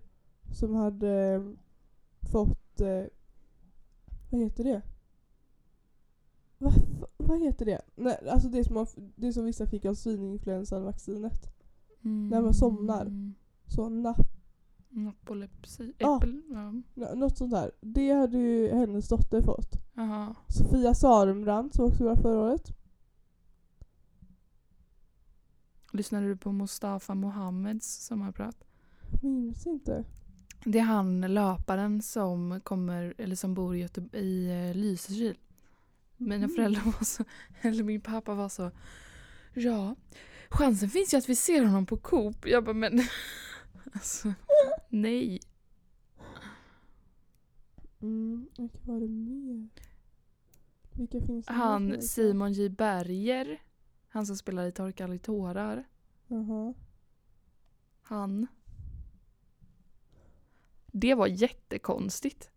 [0.53, 1.41] som hade eh,
[2.31, 3.03] fått, eh,
[4.31, 4.81] vad heter det?
[6.57, 6.71] Va,
[7.17, 7.81] vad heter det?
[7.95, 11.47] Nej, alltså det som, man, det som vissa fick av svininfluensan-vaccinet.
[12.03, 12.29] Mm.
[12.29, 13.33] när man somnar.
[13.67, 14.27] Så napp,
[14.89, 15.93] Napolepsi.
[15.97, 16.41] Äppel.
[16.49, 16.71] Ja.
[16.93, 17.71] nå- något sånt där.
[17.81, 19.71] Det hade ju hennes dotter fått.
[19.93, 20.35] Jaha.
[20.47, 22.71] Sofia Sarenbrant som också var förra året.
[25.91, 28.63] Lyssnade du på Mustafa Mohammeds sommarprat?
[29.21, 30.03] Minns inte.
[30.65, 35.37] Det är han löparen som kommer, eller som bor i, Göte- i eh, Lysekil.
[36.17, 36.49] Mina Mm.
[36.55, 37.23] föräldrar var så,
[37.61, 38.71] eller min pappa var så,
[39.53, 39.95] ja,
[40.49, 42.47] chansen finns ju att vi ser honom på Coop.
[42.47, 43.01] Jag bara, men
[43.93, 44.33] alltså,
[44.89, 45.39] nej.
[48.01, 49.69] Mm, vilka var det mer?
[50.93, 52.01] Vilka finns det Han?
[52.01, 53.61] Simon J Berger,
[54.13, 55.83] han som spelar i Torka aldrig tårar.
[56.27, 56.73] Jaha.
[58.01, 58.47] Han.
[60.87, 62.51] Det var jättekonstigt.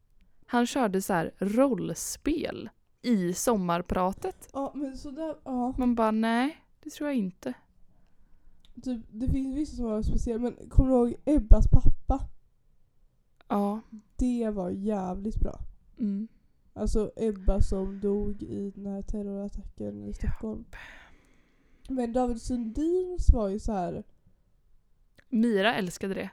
[0.47, 2.71] Han körde så här rollspel
[3.03, 4.49] i sommarpratet.
[4.53, 5.75] Ja men sådär, ja.
[5.79, 7.55] Man bara nej, det tror jag inte.
[8.83, 12.29] Typ, det finns vissa som var speciella men kommer du ihåg Ebbas pappa?
[13.49, 13.81] Ja.
[14.17, 15.59] Det var jävligt bra.
[15.99, 16.29] Mm.
[16.73, 20.65] Alltså Ebba som dog i den här terrorattacken i Stockholm.
[21.89, 24.05] Men David Sundins var ju så här.
[25.29, 26.31] Mira älskade det.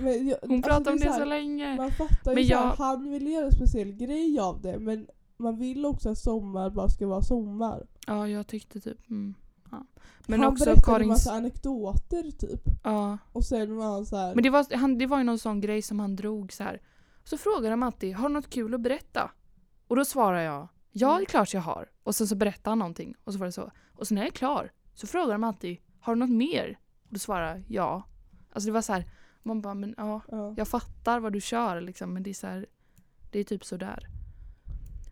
[0.00, 1.76] Men jag, Hon alltså, pratade om är det här, så länge.
[1.76, 4.78] Man fattar ju Men så här, jag- han vill göra en speciell grej av det
[4.78, 5.06] men
[5.36, 7.86] man vill också att sommar bara ska vara sommar.
[8.06, 9.10] Ja, jag tyckte typ...
[9.10, 9.34] Mm.
[9.70, 9.86] Ja.
[10.26, 11.08] Men han också berättade Karins...
[11.08, 12.62] massa anekdoter typ.
[12.84, 13.18] Ja.
[13.32, 14.34] Och sen var han så här.
[14.34, 16.80] Men det var, han, det var ju någon sån grej som han drog så här.
[17.24, 19.30] Så frågade alltid, har du något kul att berätta?
[19.86, 21.90] Och då svarar jag, ja det är klart jag har.
[22.02, 23.70] Och sen så berättar han någonting och så var det så.
[23.96, 26.78] Och sen när jag är klar så frågar de alltid, har du något mer?
[27.04, 28.02] Och då svarar jag ja.
[28.52, 29.04] Alltså det var så här,
[29.42, 30.54] Man bara, men ja, Ja.
[30.56, 32.66] jag fattar vad du kör liksom, men det är så här,
[33.30, 34.06] det är typ sådär.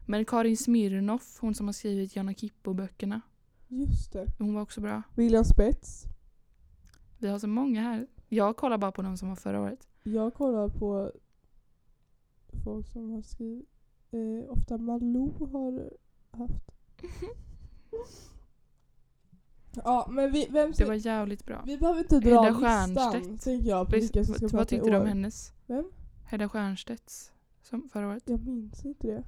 [0.06, 3.20] Men Karin Smirnoff, hon som har skrivit Jana Kippo-böckerna,
[3.68, 4.26] Just det.
[4.38, 5.02] hon var också bra.
[5.14, 6.04] William Spets.
[7.18, 8.06] Vi har så många här.
[8.28, 9.88] Jag kollar bara på de som var förra året.
[10.02, 11.12] Jag kollar på
[12.64, 13.68] folk som har skrivit.
[14.10, 15.90] Eh, ofta Malou har
[16.38, 16.70] haft.
[19.84, 21.62] Ja men vi, vem Det ska, var jävligt bra.
[21.66, 23.44] vi behöver inte dra Hedda listan Stiernstedt.
[23.44, 25.06] tänker jag på vilka som ska vad, prata tyckte du om år.
[25.06, 25.52] hennes?
[25.66, 25.90] Vem?
[26.24, 27.32] Hedda Stiernstedts
[27.62, 28.22] som förra året.
[28.26, 29.24] Jag minns inte det.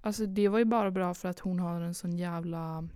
[0.00, 2.88] Alltså det var ju bara bra för att hon har en sån jävla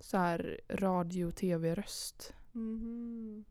[0.00, 2.32] så här radio tv röst.
[2.52, 3.44] Mhm.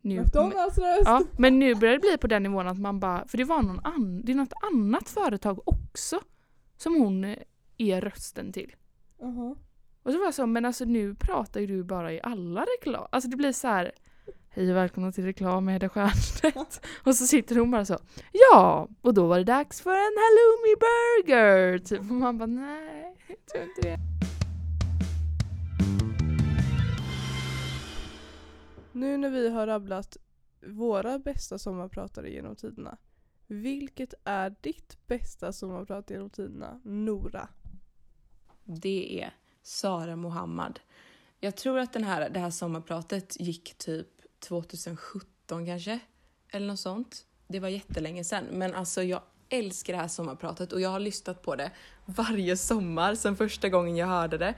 [0.00, 1.02] Nu, McDonalds röst!
[1.04, 3.62] Ja, men nu börjar det bli på den nivån att man bara, för det var
[3.62, 6.20] någon annan, det är något annat företag också
[6.76, 7.36] som hon eh,
[7.76, 8.76] är rösten till.
[9.18, 9.56] Jaha.
[10.02, 13.06] Och så var jag så, men alltså nu pratar ju du bara i alla reklam.
[13.12, 13.92] Alltså det blir så här.
[14.48, 16.86] Hej och välkomna till reklam med Hedda Stiernstedt.
[17.04, 17.98] och så sitter hon bara så.
[18.32, 21.78] Ja, och då var det dags för en halloumi burger.
[21.78, 22.00] Typ.
[22.00, 23.98] Och man bara nej, jag tror inte det.
[28.92, 30.16] Nu när vi har rabblat
[30.66, 32.98] våra bästa sommarpratare genom tiderna.
[33.46, 36.80] Vilket är ditt bästa sommarprat genom tiderna?
[36.84, 37.48] Nora.
[38.64, 40.80] Det är Sara Mohammad.
[41.40, 44.08] Jag tror att den här, det här sommarpratet gick typ
[44.40, 45.98] 2017 kanske.
[46.50, 47.26] Eller något sånt.
[47.48, 48.44] Det var jättelänge sedan.
[48.52, 51.70] Men alltså jag älskar det här sommarpratet och jag har lyssnat på det
[52.04, 54.54] varje sommar sedan första gången jag hörde det.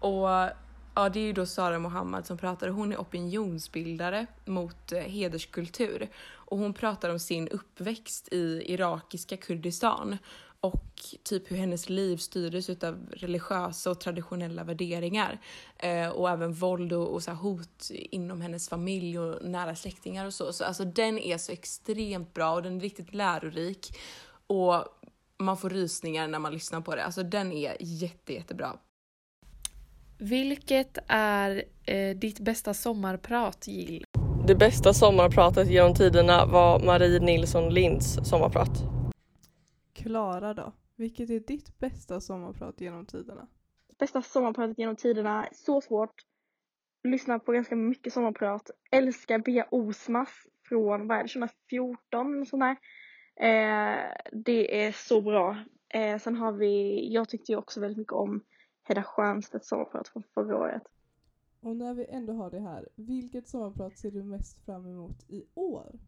[0.00, 0.28] Och
[0.94, 2.68] ja, det är ju då Sara Mohammad som pratar.
[2.68, 6.08] Hon är opinionsbildare mot eh, hederskultur.
[6.28, 10.18] Och hon pratar om sin uppväxt i irakiska Kurdistan
[10.60, 10.84] och
[11.22, 15.40] typ hur hennes liv styrdes av religiösa och traditionella värderingar.
[15.76, 20.26] Eh, och även våld och, och så här hot inom hennes familj och nära släktingar
[20.26, 20.52] och så.
[20.52, 23.98] Så alltså den är så extremt bra och den är riktigt lärorik.
[24.46, 24.84] Och
[25.38, 27.04] man får rysningar när man lyssnar på det.
[27.04, 28.76] Alltså den är jätte, jättebra.
[30.18, 34.04] Vilket är eh, ditt bästa sommarprat Jill?
[34.46, 38.97] Det bästa sommarpratet genom tiderna var Marie Nilsson Linds sommarprat.
[40.02, 40.72] Klara då.
[40.96, 43.48] Vilket är ditt bästa sommarprat genom tiderna?
[43.98, 46.14] Bästa sommarpratet genom tiderna, så svårt.
[47.04, 48.70] Lyssnar på ganska mycket sommarprat.
[48.90, 50.28] Älskar Bea Osmas
[50.68, 52.76] från, vad är det, 2014 och sånt där.
[53.46, 55.56] Eh, det är så bra.
[55.88, 58.44] Eh, sen har vi, jag tyckte ju också väldigt mycket om
[58.82, 60.82] Hedda Stiernstedts sommarprat från förra året.
[61.60, 65.44] Och när vi ändå har det här, vilket sommarprat ser du mest fram emot i
[65.54, 65.98] år?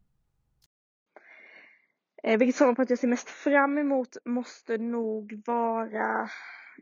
[2.22, 6.28] Eh, vilket sommarprat jag ser mest fram emot måste nog vara,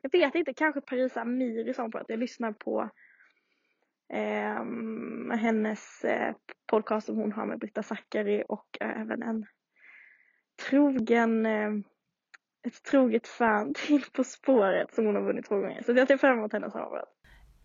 [0.03, 2.07] jag vet inte, kanske Parisa Amiri sommarprat.
[2.09, 2.91] Jag lyssnar på
[4.13, 6.35] eh, hennes eh,
[6.67, 9.47] podcast som hon har med Britta Zackari och även en
[10.69, 11.71] trogen, eh,
[12.67, 15.83] ett troget fan till På spåret som hon har vunnit två gånger.
[15.83, 17.15] Så jag ser fram emot hennes sommarprat.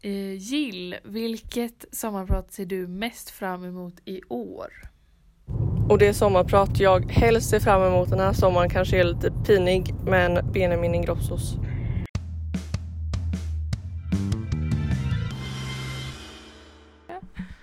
[0.04, 4.93] Eh, Jill, vilket sommarprat ser du mest fram emot i år?
[5.90, 9.96] Och det sommarprat jag helst ser fram emot den här sommaren kanske är lite pinig
[10.06, 11.56] men Benjamin Ingrossos.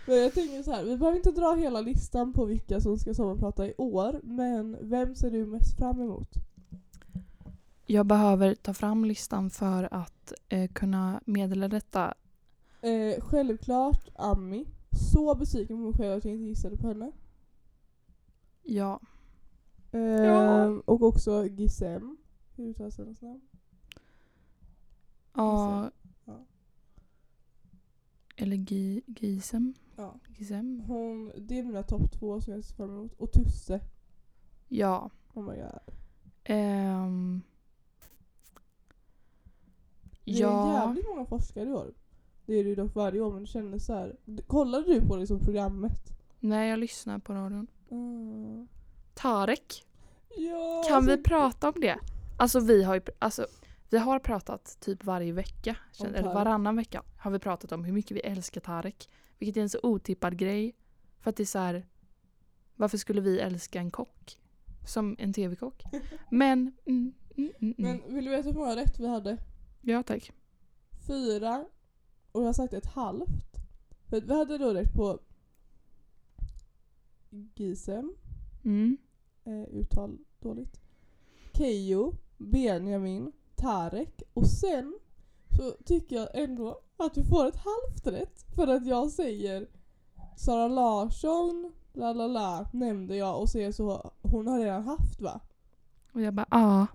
[0.06, 3.14] Men jag tänker så här, vi behöver inte dra hela listan på vilka som ska
[3.14, 6.28] sommarprata i år, men vem ser du mest fram emot?
[7.86, 12.14] Jag behöver ta fram listan för att eh, kunna meddela detta.
[12.82, 14.66] Eh, självklart Ami.
[15.12, 17.12] Så besviken på mig själv att jag inte gissade på henne.
[18.70, 19.00] Ja.
[19.92, 20.64] Eh, Ja.
[20.84, 22.16] Och också Gisem.
[22.56, 23.40] Hur uttalas hennes namn?
[25.34, 25.90] ja.
[28.36, 29.74] Eller Gi- Gisem.
[29.96, 30.14] Ja.
[30.38, 30.80] Gisem.
[30.86, 33.12] Hon, det är mina topp två som jag ser fram emot.
[33.14, 33.80] Och Tusse.
[34.68, 35.10] Ja.
[35.34, 35.94] Oh my god.
[36.44, 37.42] Ehm.
[40.24, 40.72] Det är Ja.
[40.86, 41.94] jävligt många forskare i år.
[42.46, 44.16] Det är det ju dock varje år men det kändes så här.
[44.46, 46.00] Kollade du på det som programmet?
[46.40, 47.66] Nej, jag lyssnar på radion.
[47.90, 48.68] Mm.
[49.14, 49.84] Tarek.
[50.36, 51.98] Ja, Kan alltså, vi prata om det?
[52.38, 53.46] Alltså vi har ju alltså,
[53.90, 58.16] vi har pratat typ varje vecka, eller varannan vecka har vi pratat om hur mycket
[58.16, 59.08] vi älskar Tarek.
[59.38, 60.76] Vilket är en så otippad grej.
[61.20, 61.86] För att det är så här,
[62.76, 64.38] varför skulle vi älska en kock?
[64.86, 65.82] Som en tv-kock.
[66.30, 67.98] Men, mm, mm, mm, mm.
[68.02, 69.38] Men vill du veta hur många rätt vi hade?
[69.80, 70.32] ja tack.
[71.06, 71.64] Fyra.
[72.32, 73.56] Och jag har sagt ett halvt.
[74.08, 75.18] För vi hade då rätt på
[77.30, 78.14] Gisem.
[78.64, 78.96] Mm.
[79.44, 80.80] Eh, uttal dåligt.
[81.52, 84.98] Keyyo, Benjamin, Tarek och sen
[85.56, 89.68] så tycker jag ändå att vi får ett halvt rätt för att jag säger
[90.36, 95.40] Sara Larsson, la la la, nämnde jag och det så, hon har redan haft va?
[96.12, 96.86] Och jag bara ja.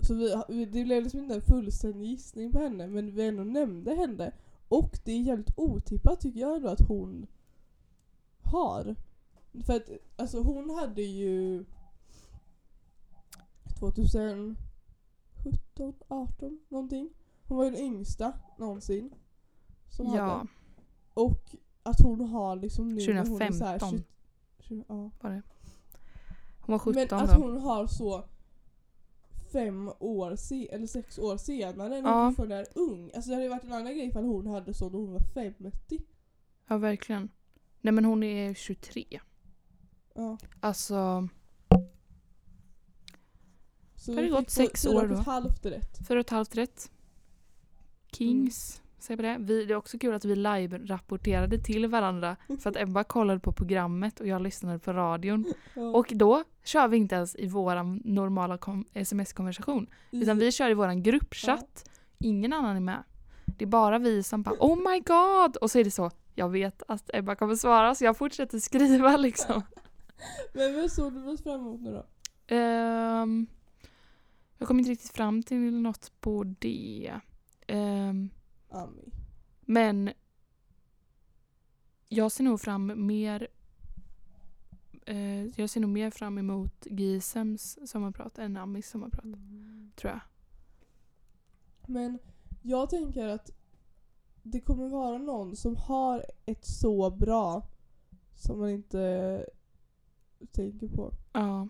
[0.00, 0.14] Så
[0.48, 4.32] vi, det blev liksom inte en fullständig gissning på henne men vi ändå nämnde henne.
[4.68, 7.26] Och det är jävligt otippat tycker jag ändå att hon
[8.42, 8.96] har.
[9.66, 11.64] För att alltså hon hade ju
[13.78, 14.56] 2017,
[16.08, 17.10] 18 någonting.
[17.48, 19.14] Hon var ju den yngsta någonsin.
[19.88, 20.46] Som Ja, hade.
[21.14, 24.04] Och att hon har liksom nu när hon är så här 2015
[24.58, 25.10] 20 20, ja.
[25.20, 25.42] var det.
[26.60, 27.42] Hon var 17 Men att då.
[27.42, 28.24] hon har så
[29.52, 32.24] fem år se eller sex år senare när Ja.
[32.24, 33.10] hon fortfarande är ung.
[33.14, 36.02] Alltså det hade varit en annan grej ifall hon hade så när hon var 50.
[36.68, 37.28] Ja, verkligen.
[37.80, 39.20] Nej men hon är 23.
[40.14, 40.38] Ja.
[40.60, 41.28] Alltså,
[43.96, 45.14] Så har det gått sex fyra år och då.
[45.14, 46.08] ett halvt rätt.
[46.08, 46.90] fyra och ett halvt rätt.
[48.12, 48.80] Kings.
[48.98, 49.36] Säg på det.
[49.40, 53.52] Vi, det är också kul att vi live-rapporterade till varandra för att Ebba kollade på
[53.52, 55.44] programmet och jag lyssnade på radion.
[55.74, 55.82] Ja.
[55.82, 58.58] Och då kör vi inte ens i vår normala
[58.94, 61.90] sms-konversation utan vi kör i vår gruppchatt.
[62.18, 63.02] Ingen annan är med.
[63.58, 66.48] Det är bara vi som bara oh my god och så är det så jag
[66.48, 69.62] vet att Ebba kommer svara så jag fortsätter skriva liksom.
[70.52, 72.06] Men vad såg du mest fram emot nu då?
[72.54, 73.46] Ehm,
[74.58, 77.20] jag kom inte riktigt fram till något på det.
[77.66, 78.30] Ehm,
[78.70, 79.12] Ami.
[79.60, 80.10] men
[82.08, 83.48] jag ser nog fram mer
[85.06, 89.24] eh, jag ser nog mer fram emot Gisems sommarprat än Amis sommarprat,
[89.96, 90.20] tror jag.
[91.86, 92.18] Men
[92.62, 93.50] jag tänker att
[94.42, 97.66] det kommer vara någon som har ett så bra
[98.34, 99.46] som man inte
[100.52, 101.12] tänker på.
[101.32, 101.68] Ja.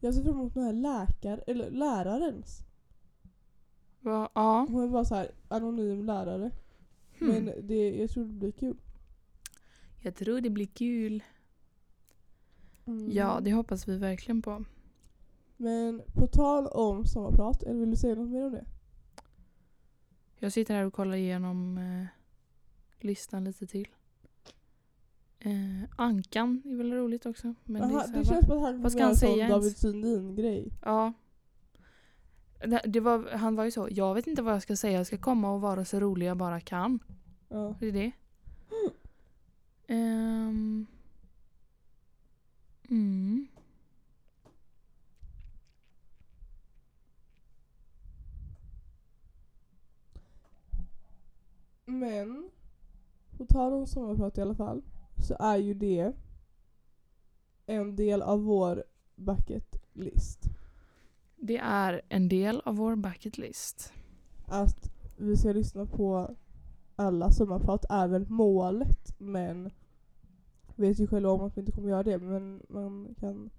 [0.00, 2.64] Jag ser fram emot den här läkar, eller lärarens.
[4.00, 4.66] Va, ja.
[4.70, 6.50] Hon är bara så här anonym lärare.
[7.18, 7.28] Hmm.
[7.28, 8.76] Men det, jag tror det blir kul.
[10.00, 11.22] Jag tror det blir kul.
[12.84, 13.12] Mm.
[13.12, 14.64] Ja, det hoppas vi verkligen på.
[15.56, 18.64] Men på tal om sommarprat, eller vill du säga något mer om det?
[20.38, 22.06] Jag sitter här och kollar igenom eh,
[23.00, 23.88] listan lite till.
[25.44, 27.54] Eh, Ankan är väl roligt också.
[27.64, 29.48] Men det, Aha, det här, känns som att han vad ska han säga?
[29.48, 30.72] David Sundin-grej.
[30.82, 31.12] Ja.
[32.58, 35.06] Det, det var, han var ju så, jag vet inte vad jag ska säga, jag
[35.06, 36.98] ska komma och vara så rolig jag bara kan.
[37.48, 37.74] Ja.
[37.80, 38.12] Det är det.
[39.86, 40.86] Ehm.
[42.88, 43.46] mm.
[51.84, 52.50] Men,
[53.36, 54.82] på tal om sommarprat i alla fall,
[55.22, 56.12] så är ju det
[57.66, 58.84] en del av vår
[59.16, 60.42] bucket list.
[61.36, 63.92] Det är en del av vår bucket list.
[64.46, 66.36] Att vi ska lyssna på
[66.96, 69.70] alla sommarprat är väl målet men
[70.76, 73.50] vet ju själva om att vi inte kommer göra det men man kan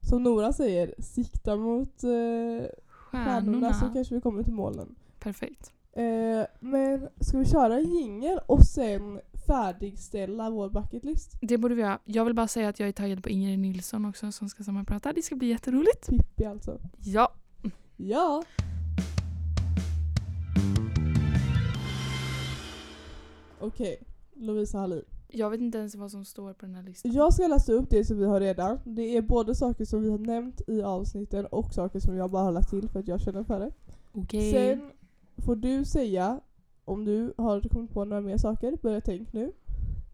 [0.00, 2.10] som Nora säger, sikta mot eh,
[2.86, 3.94] stjärnorna så Stjärnorna.
[3.94, 4.94] kanske vi kommer till målen.
[5.18, 5.72] Perfekt.
[5.92, 11.38] Eh, men ska vi köra en jingel och sen färdigställa vår bucket list?
[11.40, 11.98] Det borde vi göra.
[12.04, 15.12] Jag vill bara säga att jag är taggad på Ingrid Nilsson också som ska sammanprata.
[15.12, 16.08] Det ska bli jätteroligt.
[16.08, 16.80] Pippi alltså.
[16.98, 17.32] Ja.
[17.96, 18.42] Ja!
[23.60, 24.02] Okej,
[24.34, 25.04] Lovisa Hallin.
[25.28, 27.12] Jag vet inte ens vad som står på den här listan.
[27.12, 28.80] Jag ska läsa upp det som vi har redan.
[28.84, 32.42] Det är både saker som vi har nämnt i avsnitten och saker som jag bara
[32.42, 33.72] har lagt till för att jag känner för det.
[34.12, 34.52] Okej.
[34.52, 34.90] Sen
[35.44, 36.40] får du säga
[36.90, 39.52] om du har kommit på några mer saker, börja tänk nu.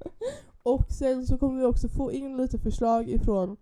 [0.62, 3.57] och sen så kommer vi också få in lite förslag ifrån,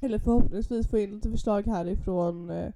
[0.00, 2.72] eller förhoppningsvis få in lite förslag härifrån eh,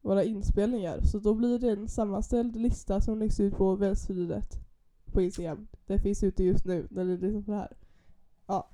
[0.00, 1.00] våra inspelningar.
[1.00, 4.54] Så då blir det en sammanställd lista som läggs ut på vänstersidet
[5.04, 5.68] på Instagram.
[5.86, 7.76] Det finns ute just nu när ni lyssnar på det här.
[8.46, 8.68] Ja.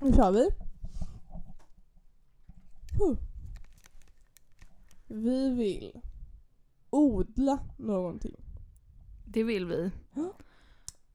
[0.00, 0.50] Nu kör vi.
[2.98, 3.16] Huh.
[5.06, 6.00] Vi vill
[6.90, 8.47] odla någonting.
[9.30, 9.90] Det vill vi.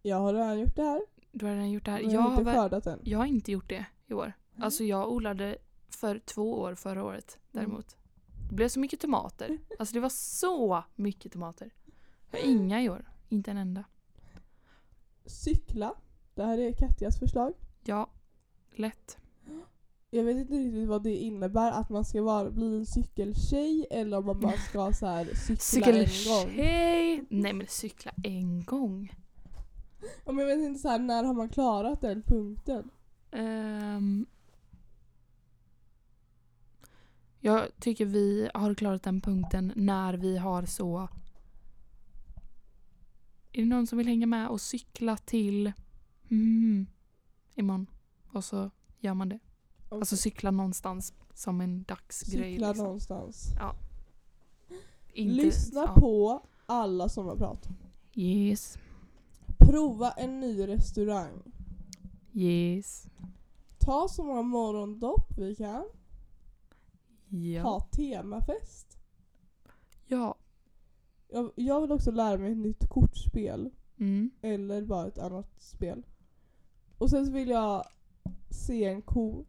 [0.02, 1.02] Jag har redan gjort det här.
[1.32, 2.02] Du har redan gjort det här.
[2.02, 3.00] Men Jag jag har inte skördat än.
[3.04, 4.34] jag har inte gjort det i år.
[4.60, 5.58] Alltså jag odlade
[5.90, 7.66] för två år förra året Mm.
[7.66, 7.98] däremot.
[8.50, 9.58] Det blev så mycket tomater.
[9.80, 11.72] Alltså det var så mycket tomater.
[12.32, 13.06] Jag har inga i år.
[13.30, 13.84] Inte en enda.
[15.26, 15.94] Cykla.
[16.36, 17.54] Det här är Katjas förslag.
[17.84, 18.10] Ja,
[18.72, 19.18] lätt.
[20.16, 24.18] Jag vet inte riktigt vad det innebär att man ska vara, bli en cykeltjej eller
[24.18, 25.26] om man bara ska så här
[25.60, 26.08] cykla en gång.
[26.08, 27.26] Cykeltjej!
[27.30, 29.16] Nej men cykla en gång.
[30.26, 32.90] Men jag vet inte så här, när har man klarat den punkten?
[33.32, 34.26] Ehm,
[37.40, 41.08] jag tycker vi har klarat den punkten när vi har så...
[43.52, 45.74] Är det någon som vill hänga med och cykla till...
[46.32, 46.88] mm,
[47.56, 47.88] imorgon.
[48.32, 49.40] Och så gör man det.
[49.94, 50.00] Okej.
[50.00, 52.54] Alltså cykla någonstans som en dagsgrej.
[52.54, 52.86] Cykla liksom.
[52.86, 53.54] någonstans.
[55.14, 55.94] Inte, Lyssna ja.
[56.02, 57.68] på alla sommarprat.
[58.14, 58.78] Yes.
[59.58, 61.42] Prova en ny restaurang.
[62.34, 63.08] Yes.
[63.80, 65.86] Ta så många morgondopp vi kan.
[67.28, 67.64] Ja.
[67.64, 68.98] Ha temafest.
[70.08, 70.36] Ja.
[71.28, 73.70] Jag, jag vill också lära mig ett nytt kortspel.
[74.00, 74.32] Mm.
[74.42, 76.06] Eller bara ett annat spel.
[76.98, 77.86] Och sen så vill jag
[78.50, 79.46] se en ko.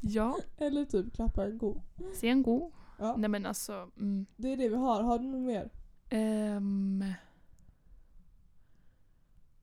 [0.00, 0.38] Ja.
[0.56, 1.80] Eller typ klappa en ko.
[2.14, 2.72] Se en god.
[2.98, 3.90] Ja, Nej men alltså.
[3.96, 4.26] Mm.
[4.36, 5.02] det är det vi har.
[5.02, 5.70] Har du något mer?
[6.10, 7.04] Ehm.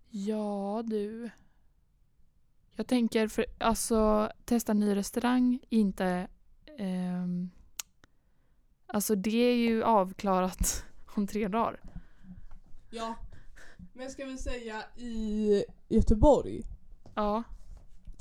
[0.10, 1.30] ja du.
[2.76, 6.28] Jag tänker för alltså testa ny restaurang inte.
[6.78, 7.50] ehm,
[8.88, 10.86] alltså det är ju avklarat
[11.16, 11.80] om tre dagar.
[12.92, 13.16] Ja.
[13.94, 16.62] Men ska vi säga i Göteborg?
[17.16, 17.44] Ja.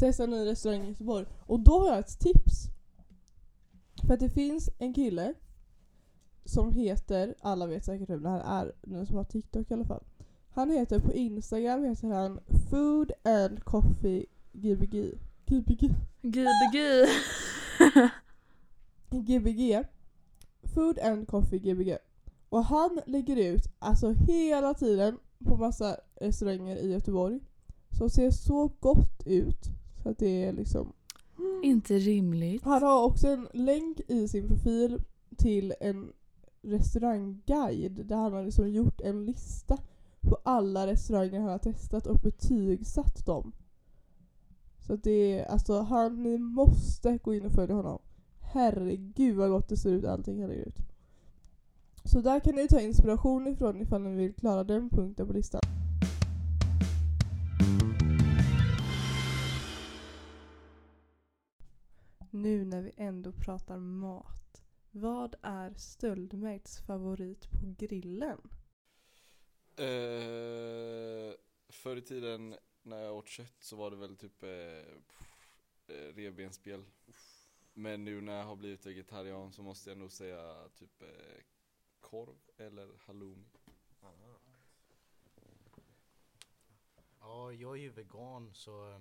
[0.04, 1.26] Testa en ny restaurang i Göteborg.
[1.40, 2.66] Och då har jag ett tips.
[4.06, 5.34] För att det finns en kille
[6.44, 9.84] som heter, alla vet säkert vem det här är, den som har TikTok i alla
[9.84, 10.04] fall.
[10.50, 12.40] Han heter på Instagram heter han
[12.70, 15.18] Food and Coffee Gbg.
[15.46, 15.94] Gbg.
[16.22, 17.06] Gbg.
[19.10, 19.84] Gbg.
[20.74, 21.96] Food and Coffee Gbg.
[22.48, 27.40] Och han lägger ut alltså hela tiden på massa restauranger i Göteborg.
[27.98, 29.70] Som ser så gott ut.
[30.04, 30.92] Så att det är liksom
[31.62, 32.62] inte rimligt.
[32.62, 35.02] Han har också en länk i sin profil
[35.36, 36.12] till en
[36.62, 39.78] restaurangguide där han har liksom gjort en lista
[40.20, 43.52] på alla restauranger han har testat och betygsatt dem.
[44.86, 47.98] Så att det är, alltså han, ni måste gå in och följa honom.
[48.40, 50.78] Herregud vad gott det ser ut allting han lägger ut.
[52.04, 55.60] Så där kan ni ta inspiration ifrån ifall ni vill klara den punkten på listan.
[62.34, 64.62] Nu när vi ändå pratar mat.
[64.90, 68.40] Vad är stöldmärkts favorit på grillen?
[69.76, 71.34] Eh,
[71.68, 75.22] förr i tiden när jag åt kött så var det väl typ eh, pff,
[75.86, 76.84] eh, revbensspjäll.
[77.72, 81.42] Men nu när jag har blivit vegetarian så måste jag nog säga typ eh,
[82.00, 83.50] korv eller halloumi.
[87.20, 89.00] Ja, jag är ju vegan så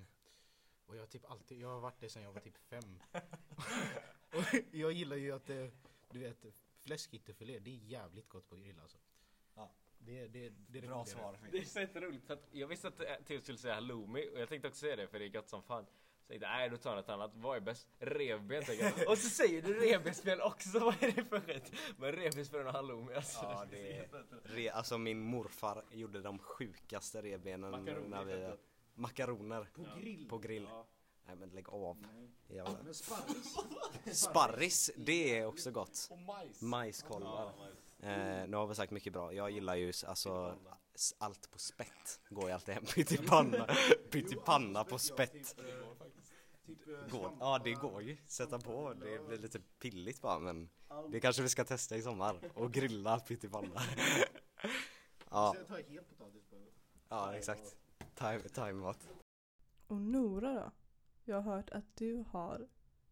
[0.85, 2.99] och jag har typ alltid, jag har varit det sedan jag var typ fem.
[4.31, 5.71] och jag gillar ju att det,
[6.11, 6.45] du vet
[6.83, 8.97] fläskytterfilé, det är jävligt gott på grill alltså.
[9.55, 9.71] Ja.
[9.97, 11.37] Det, det, det är Bra svar.
[11.51, 14.39] Det är fett roligt för att jag visste att eh, Theo skulle säga halloumi och
[14.39, 15.85] jag tänkte också säga det för det är gott som fan.
[15.85, 17.31] Så jag tänkte, nej då tar jag något annat.
[17.35, 17.87] Vad är bäst?
[17.99, 19.07] Revben tänker jag.
[19.11, 21.73] Och så säger du revbensspjäll också, vad är det för skit?
[21.97, 23.39] Men revbensspjäll och halloumi alltså.
[23.43, 28.53] Ja, det är, re, alltså min morfar gjorde de sjukaste revbenen när vi...
[28.95, 29.67] Makaroner.
[29.73, 30.27] På grill?
[30.29, 30.67] På grill.
[30.69, 30.87] Ja.
[31.25, 32.05] Nej men lägg av.
[32.47, 32.79] Jävlar.
[32.83, 33.57] Men sparris?
[34.19, 36.07] Sparris, det är också gott.
[36.11, 36.61] Och majs!
[36.61, 37.53] Majskolvar.
[37.99, 39.33] Eh, nu har vi sagt mycket bra.
[39.33, 40.57] Jag gillar ju alltså
[41.17, 42.21] allt på spett.
[42.29, 42.85] Går ju alltid hem.
[42.95, 43.75] Pyttipanna.
[44.11, 45.55] Pyttipanna på spett.
[47.11, 47.37] Går.
[47.39, 48.17] Ja det går ju.
[48.27, 48.93] Sätta på.
[48.93, 50.69] Det blir lite pilligt bara men
[51.11, 52.39] det kanske vi ska testa i sommar.
[52.53, 53.81] Och grilla pyttipanna.
[55.29, 55.55] ja,
[57.09, 57.75] ja exakt.
[58.23, 58.93] Time, time.
[59.87, 60.71] Och Nora då?
[61.25, 62.67] Jag har hört att du har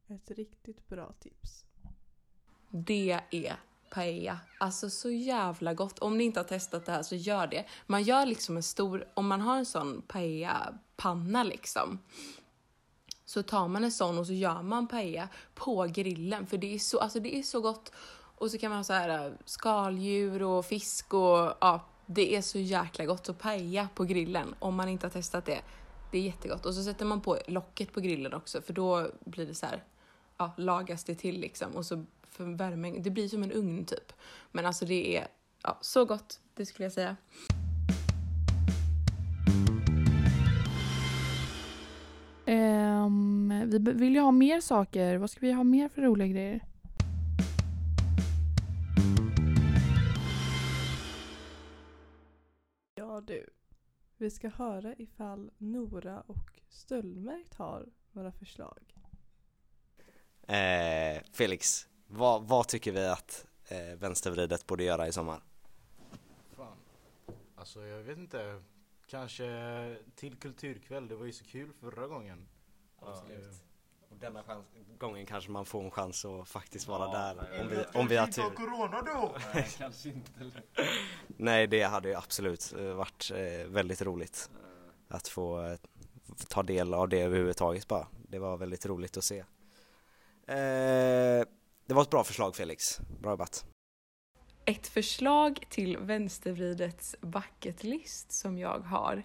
[0.08, 1.66] ett riktigt bra tips.
[2.70, 3.56] Det är
[3.90, 4.40] paella.
[4.60, 6.00] Alltså så jävla gott.
[6.00, 7.66] Om ni inte har testat det här så gör det.
[7.88, 12.00] Man gör liksom en stor, om man har en sån paella-panna liksom.
[13.26, 16.48] Så tar man en sån och så gör man paella på grillen.
[16.48, 17.92] För det är så, alltså det är så gott.
[18.42, 22.42] Och så kan man ha så här äh, skaldjur och fisk och ja, det är
[22.42, 23.26] så jäkla gott.
[23.26, 25.62] Så paella på grillen, om man inte har testat det.
[26.12, 26.66] Det är jättegott.
[26.66, 29.84] Och så sätter man på locket på grillen också för då blir det så här,
[30.38, 31.72] ja, lagas det till liksom.
[31.76, 34.14] Och så för värmen, det blir som en ugn typ.
[34.52, 35.28] Men alltså det är
[35.64, 37.16] ja, så gott, det skulle jag säga.
[42.46, 45.18] Um, vi vill ju ha mer saker.
[45.18, 46.71] Vad ska vi ha mer för roliga grejer?
[53.22, 53.50] Ja du.
[54.18, 58.96] Vi ska höra ifall Nora och Stöldmärkt har några förslag.
[60.42, 65.42] Eh, Felix, vad, vad tycker vi att eh, vänstervridet borde göra i sommar?
[66.56, 66.78] Fan.
[67.56, 68.64] Alltså jag vet inte.
[69.08, 72.48] Kanske till kulturkväll, det var ju så kul förra gången.
[73.00, 73.46] Absolut.
[73.46, 73.71] Eh,
[74.12, 74.66] Och denna chans,
[74.98, 78.28] gången kanske man får en chans att faktiskt vara där om vi, om vi har
[78.28, 78.56] tur.
[78.56, 79.38] corona då!
[79.54, 80.32] Nej, kanske inte.
[81.28, 84.50] Nej det hade ju absolut eh, varit eh, väldigt roligt.
[85.08, 85.78] att få eh,
[86.48, 88.08] ta del av det överhuvudtaget bara.
[88.30, 89.40] Det var väldigt roligt att se.
[90.48, 91.46] Eh,
[91.86, 93.66] det var ett bra förslag Felix, bra jobbat.
[94.66, 99.24] Ett förslag till vänstervridets bucketlist som jag har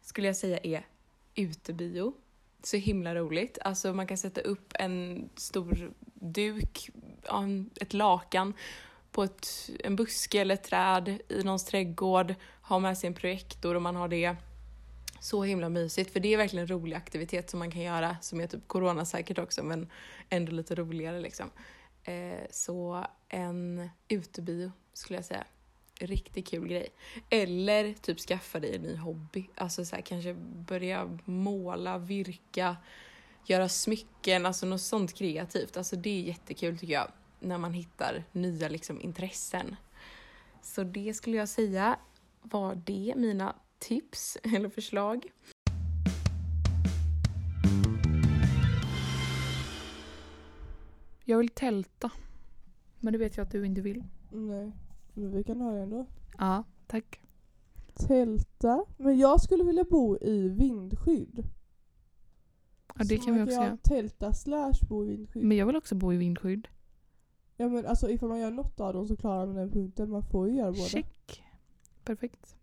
[0.00, 0.86] skulle jag säga är
[1.34, 2.14] utebio.
[2.62, 3.58] Så himla roligt.
[3.62, 6.90] Alltså man kan sätta upp en stor duk,
[7.80, 8.54] ett lakan
[9.12, 13.74] på ett, en buske eller ett träd i någons trädgård, ha med sig en projektor
[13.74, 14.36] om man har det.
[15.20, 18.40] Så himla mysigt, för det är verkligen en rolig aktivitet som man kan göra som
[18.40, 19.90] är typ coronasäkert också men
[20.28, 21.50] ändå lite roligare liksom.
[22.02, 25.44] Eh, så en utebio skulle jag säga.
[26.00, 26.88] Riktigt kul grej.
[27.30, 29.48] Eller typ skaffa dig en ny hobby.
[29.54, 30.34] Alltså så här, kanske
[30.68, 32.76] börja måla, virka,
[33.46, 35.76] göra smycken, alltså något sånt kreativt.
[35.76, 37.12] Alltså det är jättekul tycker jag.
[37.40, 39.76] När man hittar nya liksom intressen.
[40.62, 41.98] Så det skulle jag säga
[42.42, 45.26] var det mina tips eller förslag.
[51.24, 52.10] Jag vill tälta.
[53.00, 54.04] Men det vet jag att du inte vill.
[54.30, 54.72] Nej,
[55.18, 56.06] men vi kan ha det ändå.
[56.38, 57.20] Ja, tack.
[57.94, 58.84] Tälta.
[58.96, 61.44] Men jag skulle vilja bo i vindskydd.
[62.94, 63.76] Ja, det Så kan vi också göra.
[63.82, 65.44] tälta slash bo i vindskydd.
[65.44, 66.68] Men jag vill också bo i vindskydd.
[67.56, 70.10] Ja men alltså ifall man gör något av dem så klarar man den punkten.
[70.10, 70.84] Man får ju göra båda.
[70.84, 71.42] Check.
[72.04, 72.56] Perfekt.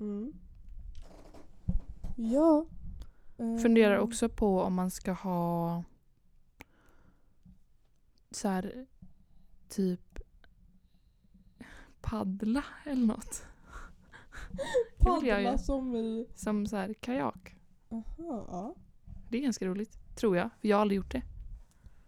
[0.00, 0.32] Mm.
[2.16, 2.66] Ja.
[3.38, 5.84] Eh, Funderar också på om man ska ha
[8.30, 8.86] så här
[9.68, 10.18] typ
[12.08, 13.46] paddla eller något.
[14.98, 16.26] Paddla som i...
[16.34, 17.56] Som så här kajak.
[17.90, 18.74] Aha, ja.
[19.30, 19.98] Det är ganska roligt.
[20.16, 20.50] Tror jag.
[20.60, 21.22] För jag har aldrig gjort det.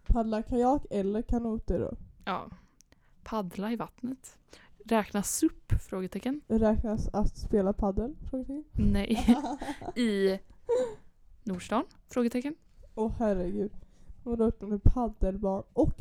[0.05, 1.97] Paddla kajak eller kanoter då?
[2.25, 2.49] Ja.
[3.23, 4.37] Paddla i vattnet.
[4.85, 5.71] Räknas SUP?
[5.89, 6.41] Frågetecken.
[6.47, 8.15] Räknas att spela paddel?
[8.29, 8.63] Frågetecken.
[8.73, 9.37] Nej.
[9.95, 10.39] I
[11.43, 11.83] Nordstan?
[12.07, 12.55] Frågetecken.
[12.95, 13.71] Åh herregud.
[14.23, 15.63] Och då öppnade paddelbarn.
[15.73, 15.93] Och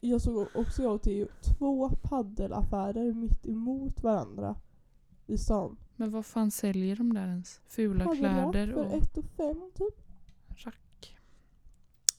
[0.00, 4.56] jag såg också jag till två paddelaffärer mitt emot varandra
[5.26, 5.76] i stan.
[5.96, 7.60] Men vad fan säljer de där ens?
[7.66, 9.94] Fula kläder för och ett och fem typ.
[10.48, 11.18] rack.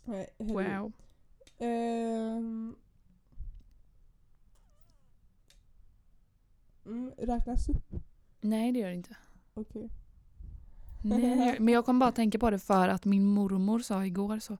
[0.04, 0.80] Nej, herregud.
[0.80, 0.92] Wow.
[1.58, 2.76] Ehm.
[6.86, 7.96] Mm, räknas upp.
[8.42, 9.18] Nej det gör det inte.
[9.54, 9.90] Okej.
[11.04, 14.58] Nej, men jag kom bara tänka på det för att min mormor sa igår så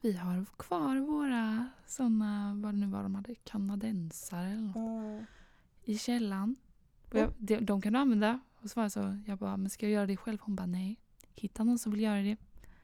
[0.00, 5.24] vi har kvar våra såna, vad det nu var de hade, kanadensare eller något, Ah.
[5.84, 6.56] i källaren.
[7.12, 8.40] Jag, de, de kan du använda.
[8.62, 10.38] Och så var jag så, jag bara, men ska jag göra det själv?
[10.42, 10.96] Hon bara, nej.
[11.34, 12.36] Hitta någon som vill göra det.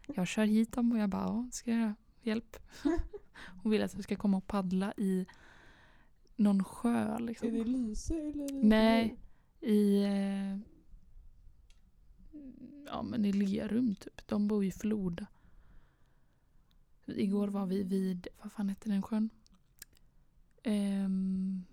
[0.06, 1.94] Jag kör hit dem och jag bara, ja, ska jag göra.
[2.22, 2.56] Hjälp.
[3.62, 5.26] Hon vill att jag ska komma och paddla i
[6.36, 7.48] någon sjö liksom.
[7.48, 8.64] Är det Lyse eller?
[8.64, 9.16] Nej.
[9.60, 10.02] I...
[10.04, 10.58] Eh,
[12.86, 14.28] ja men i Lerum typ.
[14.28, 15.26] De bor i Floda.
[17.06, 19.30] Igår var vi vid, vad fan hette den sjön?
[20.64, 21.64] Um,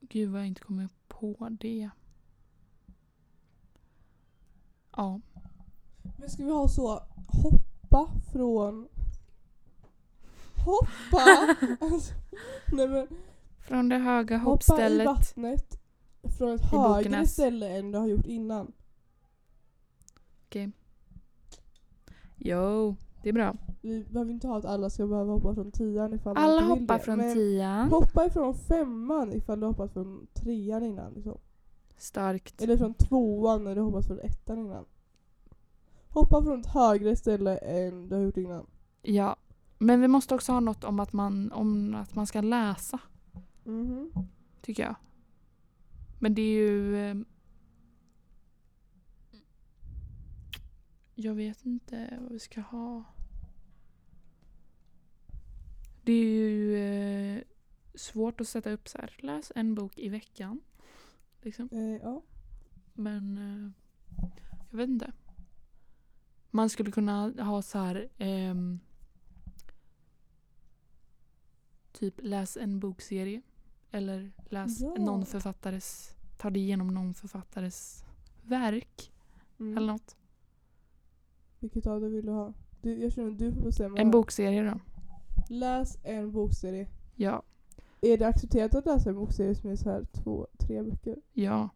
[0.00, 1.90] gud vad jag inte kommer på det.
[4.96, 5.20] Ja.
[6.18, 8.88] Men ska vi ha så hoppa från...
[10.64, 11.56] Hoppa!
[11.80, 12.14] alltså,
[12.72, 13.08] nej men
[13.58, 15.06] Från det höga hoppa i hoppstället.
[15.06, 15.80] vattnet
[16.38, 18.72] från ett högre ställe än du har gjort innan.
[22.44, 23.54] Jo, det är bra.
[23.80, 26.74] Vi behöver inte ha att alla ska behöva hoppa från tian ifall man Alla inte
[26.74, 27.04] vill hoppar det.
[27.04, 27.90] från men tian.
[27.90, 31.12] Hoppa ifrån femman ifall du hoppat från trean innan.
[31.12, 31.38] Liksom.
[31.96, 32.62] Starkt.
[32.62, 34.84] Eller från tvåan när du hoppat från ettan innan.
[36.08, 38.66] Hoppa från ett högre ställe än du har gjort innan.
[39.02, 39.36] Ja.
[39.78, 42.98] Men vi måste också ha något om att man, om att man ska läsa.
[43.64, 44.10] Mhm.
[44.62, 44.94] tycker jag.
[46.18, 47.24] Men det är ju...
[51.14, 53.04] Jag vet inte vad vi ska ha.
[56.04, 57.42] Det är ju eh,
[57.94, 59.14] svårt att sätta upp så här.
[59.18, 60.60] Läs en bok i veckan.
[61.42, 61.68] Liksom.
[61.72, 62.22] Eh, ja.
[62.94, 63.70] Men eh,
[64.70, 65.12] jag vet inte.
[66.50, 68.80] Man skulle kunna ha så här ehm,
[71.92, 73.42] typ läs en bokserie.
[73.90, 74.94] Eller läs Ja.
[74.98, 78.04] någon författares, ta dig igenom någon författares
[78.42, 79.12] verk.
[79.60, 79.76] Mm.
[79.76, 80.16] Eller något.
[81.62, 82.54] Vilket av det vill du ha?
[82.80, 83.98] Du, jag känner att du får bestämma.
[83.98, 84.12] En här.
[84.12, 84.80] bokserie då.
[85.48, 86.88] Läs en bokserie.
[87.16, 87.42] Ja.
[88.00, 91.16] Är det accepterat att läsa en bokserie som är så här två, tre böcker?
[91.32, 91.68] Ja.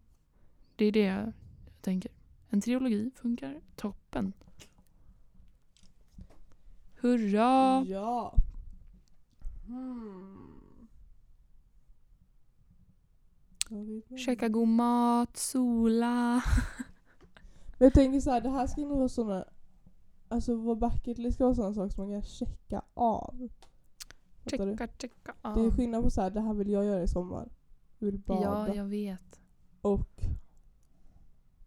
[0.77, 1.33] Det är det jag
[1.81, 2.11] tänker.
[2.49, 4.33] En trilogi funkar toppen.
[7.01, 7.85] Hurra!
[7.87, 8.35] Ja.
[9.67, 10.57] Hmm.
[14.27, 16.43] Käka god mat, sola.
[17.79, 19.45] Men jag tänker så här, det här ska nog vara såna,
[20.29, 23.49] alltså vår bucket list ska vara sådana saker som man kan checka av.
[24.45, 24.67] Fattar?
[24.71, 25.35] Checka, checka.
[25.43, 27.49] Det är skillnad på så här, det här vill jag göra i sommar.
[27.99, 29.41] Jag vill bada ja jag vet.
[29.81, 30.23] och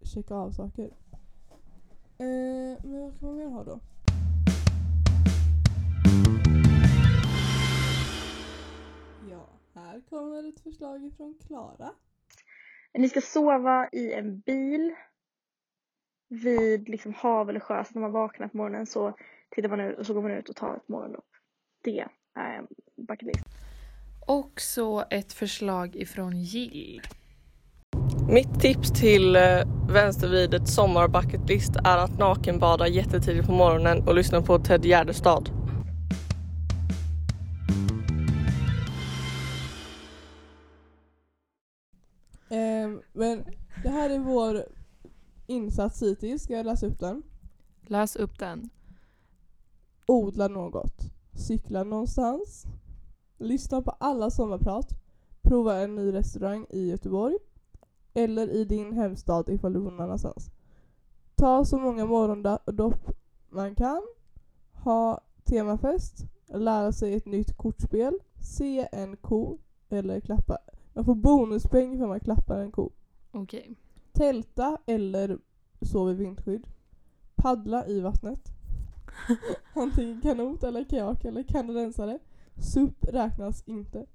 [0.01, 0.97] checka av saker.
[2.17, 3.79] Eh, men vad kan man mer ha då?
[9.29, 11.91] Ja, här kommer ett förslag ifrån Klara.
[12.93, 14.95] Ni ska sova i en bil
[16.29, 19.13] vid liksom hav eller sjö så när man vaknar på morgonen så
[19.49, 21.25] tittar man ut och så går man ut och tar ett morgondopp.
[21.83, 21.99] Det
[22.35, 22.67] är en
[23.07, 23.45] bucket list.
[24.27, 27.01] Och så ett förslag ifrån Jill.
[28.29, 29.41] Mitt tips till eh,
[29.89, 35.49] vänstervidets sommarbucketlist är att nakenbada jättetidigt på morgonen och lyssna på Ted Gärdestad.
[42.49, 43.45] Ehm, men
[43.83, 44.63] det här är vår
[45.49, 46.43] insats hittills.
[46.43, 47.23] Ska jag läsa upp den?
[47.81, 48.69] Läs upp den.
[50.05, 51.11] Odla något.
[51.33, 52.65] Cykla någonstans.
[53.37, 54.87] Lyssna på alla sommarprat.
[55.41, 57.37] Prova en ny restaurang i Göteborg.
[58.13, 60.51] Eller i din hemstad ifall du bor någon annanstans.
[61.35, 63.11] Ta så många morgondopp
[63.49, 64.01] man kan.
[64.73, 66.25] Ha temafest.
[66.47, 68.19] Lära sig ett nytt kortspel.
[68.41, 69.57] Se en ko.
[69.89, 70.57] Eller klappa.
[70.93, 72.91] Man får bonuspeng för man klappar en ko.
[73.31, 73.75] Okej.
[74.19, 75.39] Tälta eller
[75.81, 76.67] sova i vindskydd.
[77.35, 78.41] Paddla i vattnet.
[79.73, 82.19] Antingen kanot eller kajak eller kanadensare.
[82.73, 84.05] SUP räknas inte.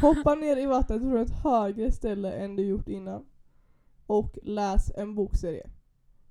[0.00, 3.24] Hoppa ner i vattnet från ett högre ställe än du gjort innan.
[4.06, 5.70] Och läs en bokserie.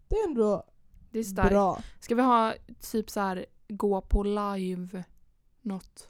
[0.08, 0.64] Det är ändå
[1.12, 1.50] Det är starkt.
[1.50, 1.80] bra.
[2.00, 2.54] Ska vi ha
[2.92, 5.04] typ så här gå på live
[5.62, 6.10] något?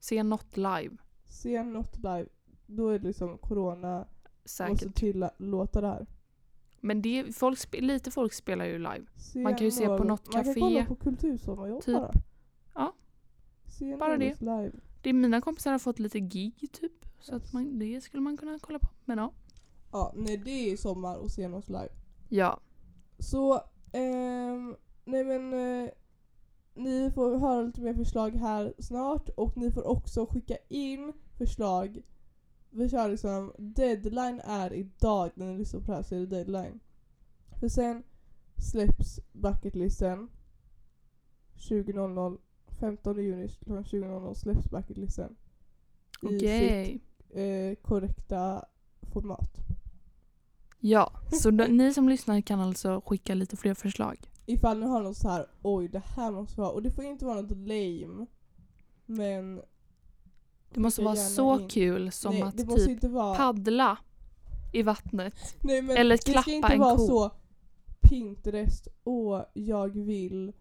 [0.00, 0.96] Se något live.
[1.24, 2.26] Se något live.
[2.66, 4.06] Då är det liksom corona
[4.44, 4.70] Säkert.
[4.72, 6.06] måste tillåta det här.
[6.80, 9.06] Men det, folk, lite folk spelar ju live.
[9.16, 11.94] Se Man kan ju se på något Man kan kolla på kultursommarjobb typ.
[11.94, 12.12] bara.
[12.74, 12.94] Ja.
[13.68, 14.72] Se Bara något live.
[15.02, 16.92] Det är mina kompisar har fått lite gig typ.
[17.20, 18.88] Så att man, det skulle man kunna kolla på.
[19.04, 19.32] Men ja.
[19.92, 21.88] Ja, nej det är sommar och se något live.
[22.28, 22.60] Ja.
[23.18, 23.60] Så,
[23.92, 25.90] ehm, nej men eh,
[26.74, 32.02] ni får höra lite mer förslag här snart och ni får också skicka in förslag.
[32.76, 36.26] Vi kör liksom, deadline är idag när ni lyssnar på det här så är det
[36.26, 36.80] deadline.
[37.60, 38.02] För sen
[38.56, 40.28] släpps bucketlisten
[41.54, 42.38] 20.00,
[42.80, 45.36] 15 juni klockan 20.00 släpps bucketlisten.
[46.22, 46.86] I Okej.
[46.86, 48.64] sitt eh, korrekta
[49.12, 49.56] format.
[50.80, 51.12] Ja.
[51.32, 54.16] Så då, ni som lyssnar kan alltså skicka lite fler förslag.
[54.46, 57.24] Ifall ni har något så här, oj det här måste vara, och det får inte
[57.24, 58.26] vara något lame.
[59.06, 59.62] Men
[60.76, 61.68] Det måste vara så in.
[61.68, 63.98] kul som Nej, att typ vara, paddla
[64.72, 65.34] i vattnet.
[65.60, 67.06] nej, men eller det ska klappa inte en vara ko.
[67.06, 67.30] så
[68.00, 70.52] Pinterest, åh jag vill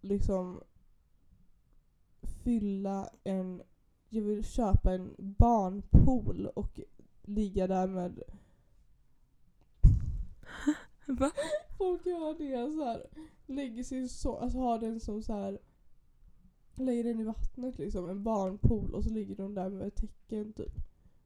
[0.00, 0.60] liksom
[2.44, 3.62] fylla en,
[4.08, 6.80] jag vill köpa en barnpool och
[7.22, 8.22] ligga där med
[11.06, 11.30] Va?
[11.78, 13.06] Folk gör det så här.
[13.46, 15.58] lägger sin så, alltså har den som så här
[16.82, 20.52] lägger den i vattnet liksom, en barnpool och så ligger de där med ett tecken
[20.52, 20.72] typ.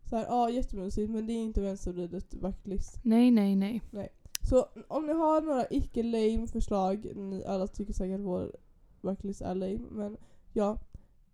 [0.05, 3.01] Så här, ja jättemysigt men det är inte vänstervridet backlist.
[3.03, 3.57] Nej, nej,
[3.91, 4.09] nej.
[4.49, 8.57] Så om ni har några icke lame förslag, ni alla tycker säkert vår
[9.03, 10.17] backlist är lame, men
[10.53, 10.79] ja.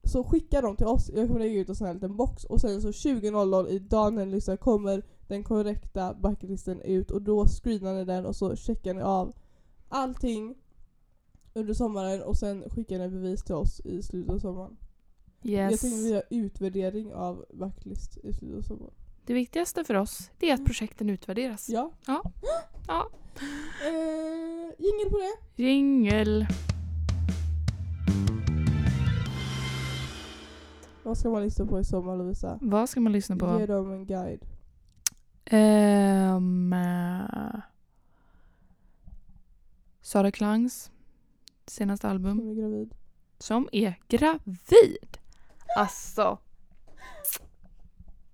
[0.07, 2.61] Så skicka dem till oss, jag kommer lägga ut en sån här liten box och
[2.61, 7.95] sen så 20.00 idag när ni lyssnar kommer den korrekta bucketlisten ut och då screenar
[7.95, 9.33] ni den och så checkar ni av
[9.89, 10.55] allting
[11.55, 14.77] under sommaren och sen skickar ni bevis till oss i slutet av sommaren.
[15.43, 15.81] Jag Yes.
[15.81, 18.95] tänker vi gör utvärdering av backlist i slutet av sommaren.
[19.27, 21.69] Det viktigaste för oss det är att projekten utvärderas.
[21.69, 21.91] Ja.
[22.07, 22.23] Ja.
[22.89, 23.09] Ja.
[23.87, 25.63] Eh, jingel på det.
[25.63, 26.47] Jingel.
[31.03, 32.59] Vad ska man lyssna på i sommar Lovisa?
[32.63, 33.61] Vad ska man lyssna på?
[33.61, 34.45] Ge dem en guide.
[35.45, 36.41] Eh,
[40.03, 40.91] Sara Klangs
[41.71, 42.39] senaste album.
[42.39, 42.95] Som är gravid.
[43.39, 45.19] Som är gravid!
[45.77, 46.39] Alltså.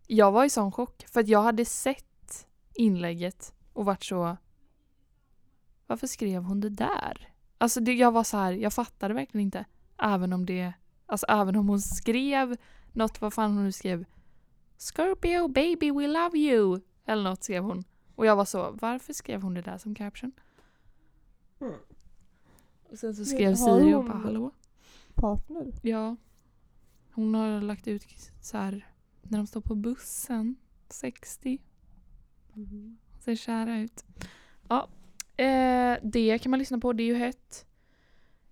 [0.06, 4.36] Jag var i sån chock för att jag hade sett inlägget och varit så
[5.86, 7.32] Varför skrev hon det där?
[7.58, 9.64] Alltså det, jag var så här, jag fattade verkligen inte.
[9.98, 10.72] Även om det,
[11.06, 12.56] alltså även om hon skrev
[12.92, 14.04] något, vad fan hon nu skrev
[14.78, 17.84] Scorpio baby we love you eller något skrev hon.
[18.14, 20.32] Och jag var så, varför skrev hon det där som caption?
[21.60, 21.74] Mm.
[22.90, 24.50] Och sen så skrev Siri och bara hallå?
[25.14, 25.72] Partner.
[25.82, 26.16] Ja.
[27.12, 28.06] Hon har lagt ut
[28.42, 28.86] så här
[29.22, 30.56] när de står på bussen
[30.88, 31.58] 60
[32.54, 32.98] Mhm.
[33.20, 34.04] Ser kära ut.
[34.68, 34.88] Ja,
[35.36, 36.92] eh, det kan man lyssna på.
[36.92, 37.66] Det är ju hett.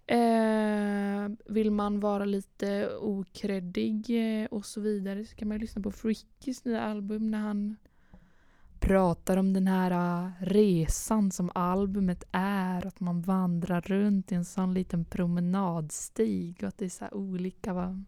[0.06, 5.90] Eh, vill man vara lite okreddig eh, och så vidare så kan man lyssna på
[5.90, 7.76] Frickys nya album när han
[8.80, 9.90] pratar om den här
[10.24, 12.86] äh, resan som albumet är.
[12.86, 17.14] Att man vandrar runt i en sån liten promenadstig och att det är så här
[17.14, 17.72] olika.
[17.72, 18.04] Va?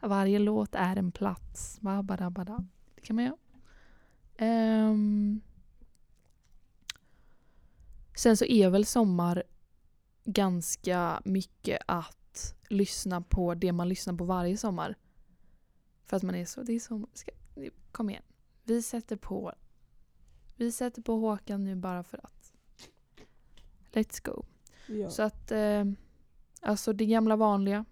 [0.00, 1.80] Varje låt är en plats.
[1.80, 2.64] Ba, ba, ba, da.
[2.94, 3.36] Det kan man göra.
[4.40, 5.40] Um,
[8.14, 9.42] sen så är väl sommar
[10.24, 14.94] ganska mycket att lyssna på det man lyssnar på varje sommar.
[16.06, 17.30] För att man är så, det är så, ska,
[17.92, 18.22] kom igen.
[18.64, 19.52] Vi sätter på,
[20.58, 22.52] vi sätter på Håkan nu bara för att.
[23.92, 24.44] Let's go.
[24.86, 25.10] Ja.
[25.10, 25.84] Så att, eh,
[26.60, 27.84] alltså det gamla vanliga.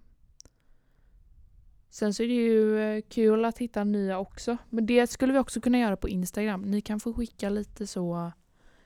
[1.90, 4.56] Sen så är det ju eh, kul att hitta nya också.
[4.70, 6.62] Men det skulle vi också kunna göra på Instagram.
[6.62, 8.32] Ni kan få skicka lite så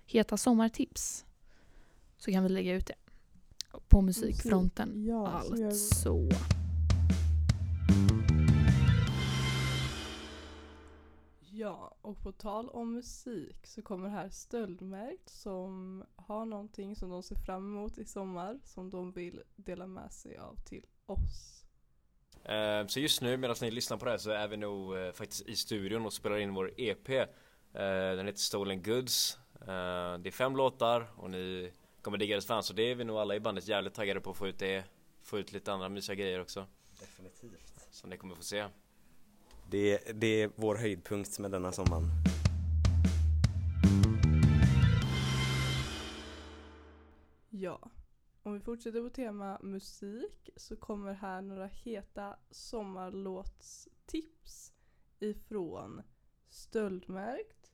[0.07, 1.24] heta sommartips.
[2.18, 2.95] Så kan vi lägga ut det.
[3.89, 5.05] På musikfronten.
[5.05, 5.28] Ja.
[5.28, 6.28] Alltså.
[11.61, 17.23] Ja, och på tal om musik så kommer här Stöldmärkt som har någonting som de
[17.23, 21.65] ser fram emot i sommar som de vill dela med sig av till oss.
[22.45, 25.13] Eh, Så just nu medan ni lyssnar på det här så är vi nog eh,
[25.13, 27.09] faktiskt i studion och spelar in vår EP
[27.73, 29.39] Eh, Den heter Stolen Goods
[30.23, 33.17] Det är fem låtar och ni kommer digga det fan så det är vi nog
[33.17, 34.85] alla i bandet jävligt taggade på att få ut det
[35.23, 36.67] Få ut lite andra mysiga grejer också
[37.01, 37.89] Definitivt.
[37.91, 38.67] Som ni kommer få se
[39.71, 42.05] Det, det är vår höjdpunkt med denna sommaren.
[47.51, 47.91] Ja,
[48.43, 54.73] om vi fortsätter på tema musik så kommer här några heta sommarlåtstips
[55.18, 56.03] ifrån
[56.49, 57.73] Stöldmärkt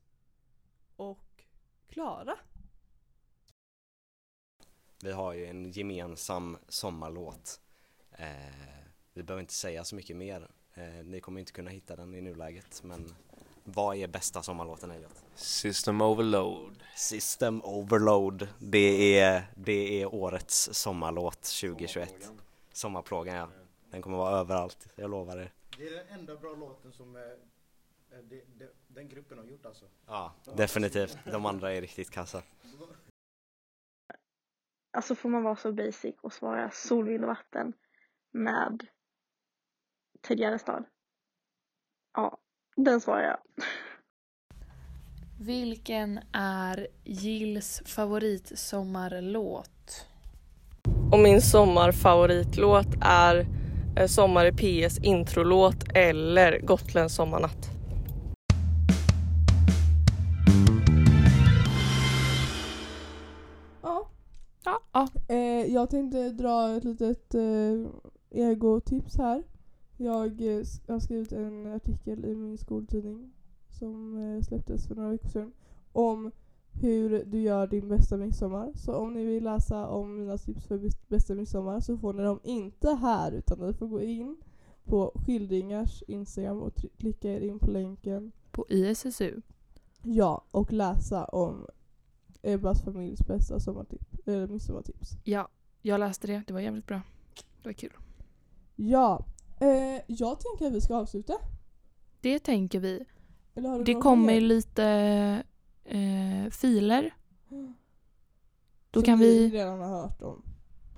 [0.97, 1.45] och
[1.89, 2.39] Klara.
[5.03, 7.61] Vi har ju en gemensam sommarlåt.
[8.11, 10.51] Eh, vi behöver inte säga så mycket mer.
[10.77, 13.15] Eh, ni kommer inte kunna hitta den i nuläget men
[13.65, 15.25] vad är bästa sommarlåten Elliot?
[15.35, 18.49] System Overload System Overload.
[18.59, 22.33] Det är, det är årets sommarlåt 2021.
[22.73, 23.49] Sommarplågan ja.
[23.91, 25.53] Den kommer vara överallt, jag lovar er.
[25.77, 29.67] Det är den enda bra låten som eh, eh, det, det, den gruppen har gjort
[29.67, 29.85] alltså.
[30.07, 31.19] Ja, definitivt.
[31.25, 32.43] De andra är riktigt kassa.
[34.91, 37.73] Alltså får man vara så basic och svara sol, vind och vatten
[38.31, 38.87] med
[40.23, 40.85] Ted Gärdestad?
[42.15, 42.39] Ja,
[42.77, 43.39] den svarar jag.
[45.41, 50.07] Vilken är Gills favoritsommarlåt?
[51.13, 53.47] Och min sommarfavoritlåt är
[53.97, 57.71] eh, Sommar i PS introlåt eller Gotlands sommarnatt.
[63.83, 64.09] Ja,
[64.65, 65.09] Ja, ja.
[65.29, 67.41] eh, jag tänkte dra ett litet eh,
[68.31, 69.43] egotips här.
[69.97, 73.33] Jag eh, s- har skrivit en artikel i min skoltidning
[73.71, 75.53] som eh, släpptes för några veckor sedan
[75.93, 76.31] om
[76.73, 78.73] hur du gör din bästa midsommar.
[78.75, 82.23] Så om ni vill läsa om mina tips för bäst- bästa midsommar så får ni
[82.23, 84.37] dem inte här utan ni får gå in
[84.85, 88.33] på Skildringars Instagram och klicka er in på länken.
[88.51, 89.41] På ISSU.
[90.03, 91.67] Ja, och läsa om
[92.43, 93.55] Ebbas familjs bästa
[94.27, 95.11] eller midsommartips.
[95.25, 95.49] Ja,
[95.83, 96.43] jag läste det.
[96.47, 97.01] Det var jävligt bra.
[97.63, 97.93] Det var kul.
[98.77, 99.25] Ja,
[99.61, 101.35] eh, jag tänker att vi ska avsluta.
[102.21, 103.05] Det tänker vi.
[103.85, 104.41] Det kommer mer?
[104.41, 104.85] lite
[105.85, 107.15] eh, filer.
[108.91, 109.51] Då Som kan vi...
[109.51, 110.43] redan har hört om.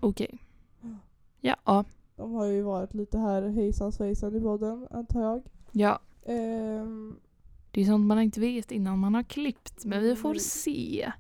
[0.01, 0.39] Okej.
[1.41, 1.85] Ja, ja.
[2.17, 5.43] De har ju varit lite här hejsan svejsan i podden antar jag.
[5.73, 5.99] Ja.
[6.27, 7.21] Ehm,
[7.71, 9.85] Det är sånt man inte vet innan man har klippt.
[9.85, 11.13] Men vi får se.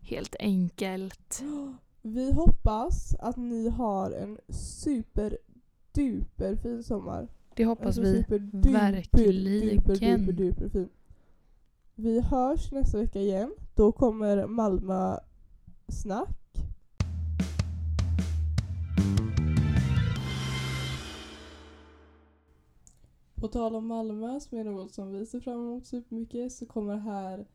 [0.00, 1.42] Helt enkelt.
[2.02, 5.38] vi hoppas att ni har en super
[5.94, 7.28] duper fin sommar.
[7.56, 8.18] Det hoppas Alltså vi.
[8.22, 9.76] super duper, verkligen.
[9.76, 10.88] Duper, duper, duper fin.
[11.94, 13.54] Vi hörs nästa vecka igen.
[13.74, 15.18] Då kommer Malmö
[15.88, 16.38] snack.
[23.34, 26.96] På tal om Malmö, som är något som vi ser fram emot supermycket, så kommer
[26.96, 27.46] här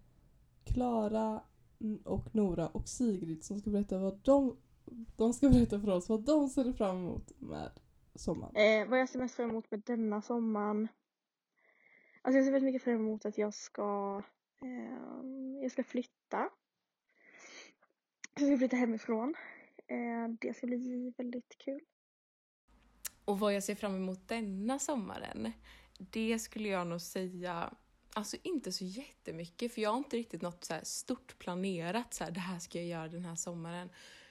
[0.64, 1.42] Klara
[2.04, 4.58] och Nora och Sigrid som ska berätta vad de,
[5.16, 7.70] de ska berätta för oss vad de ser fram emot med
[8.20, 8.56] sommaren.
[8.56, 10.88] Eh, vad jag ser mest fram emot med denna sommaren.
[12.22, 14.22] Alltså jag ser väldigt mycket fram emot att jag ska,
[14.62, 16.50] ehm, jag ska flytta.
[18.36, 19.36] Jag ska flytta hemifrån.
[19.88, 21.82] Eh, det ska bli väldigt kul.
[23.26, 25.52] Och vad jag ser fram emot denna sommaren,
[25.98, 27.74] det skulle jag nog säga,
[28.14, 32.24] Alltså inte så jättemycket för jag har inte riktigt något så här stort planerat så
[32.24, 33.90] här, det här ska jag göra den här sommaren.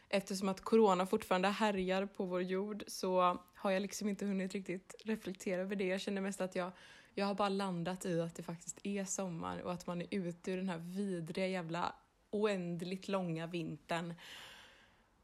[0.09, 4.95] Eftersom att corona fortfarande härjar på vår jord så har jag liksom inte hunnit riktigt
[5.05, 5.87] reflektera över det.
[5.87, 6.73] Jag känner mest att jag,
[7.15, 10.51] jag har bara landat i att det faktiskt är sommar och att man är ute
[10.51, 11.95] ur den här vidriga jävla
[12.31, 14.15] oändligt långa vintern.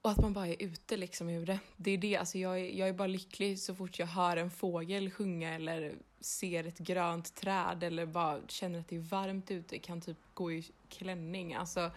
[0.02, 1.58] Och att man bara är ute liksom ur det.
[1.76, 4.50] Det är det, alltså jag är, jag är bara lycklig så fort jag hör en
[4.50, 9.78] fågel sjunga eller ser ett grönt träd eller bara känner att det är varmt ute,
[9.78, 11.54] kan typ gå i klänning.
[11.54, 11.90] Alltså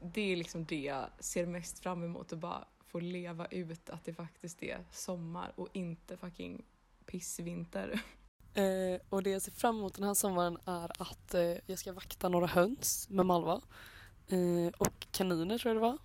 [0.00, 4.04] det är liksom det jag ser mest fram emot att bara få leva ut att
[4.04, 6.64] det faktiskt är sommar och inte fucking
[7.06, 8.02] pissvinter.
[8.54, 11.92] Eh, och det jag ser fram emot den här sommaren är att eh, jag ska
[11.92, 13.60] vakta några höns med Malva.
[14.28, 15.98] Eh, och kaniner tror jag det var.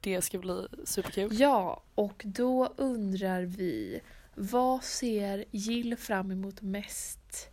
[0.00, 1.40] Det ska bli superkul.
[1.40, 4.00] Ja, och då undrar vi
[4.34, 7.48] vad ser Jill fram emot mest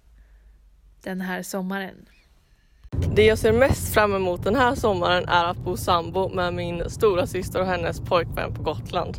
[1.02, 2.06] den här sommaren?
[3.16, 6.90] Det jag ser mest fram emot den här sommaren är att bo sambo med min
[6.90, 9.18] stora syster och hennes pojkvän på Gotland.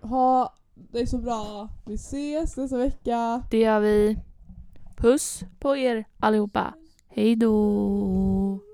[0.00, 1.68] Ha det så bra.
[1.86, 3.42] Vi ses nästa vecka.
[3.50, 4.18] Det gör vi.
[4.96, 6.74] Puss på er allihopa.
[7.08, 8.71] Hej då!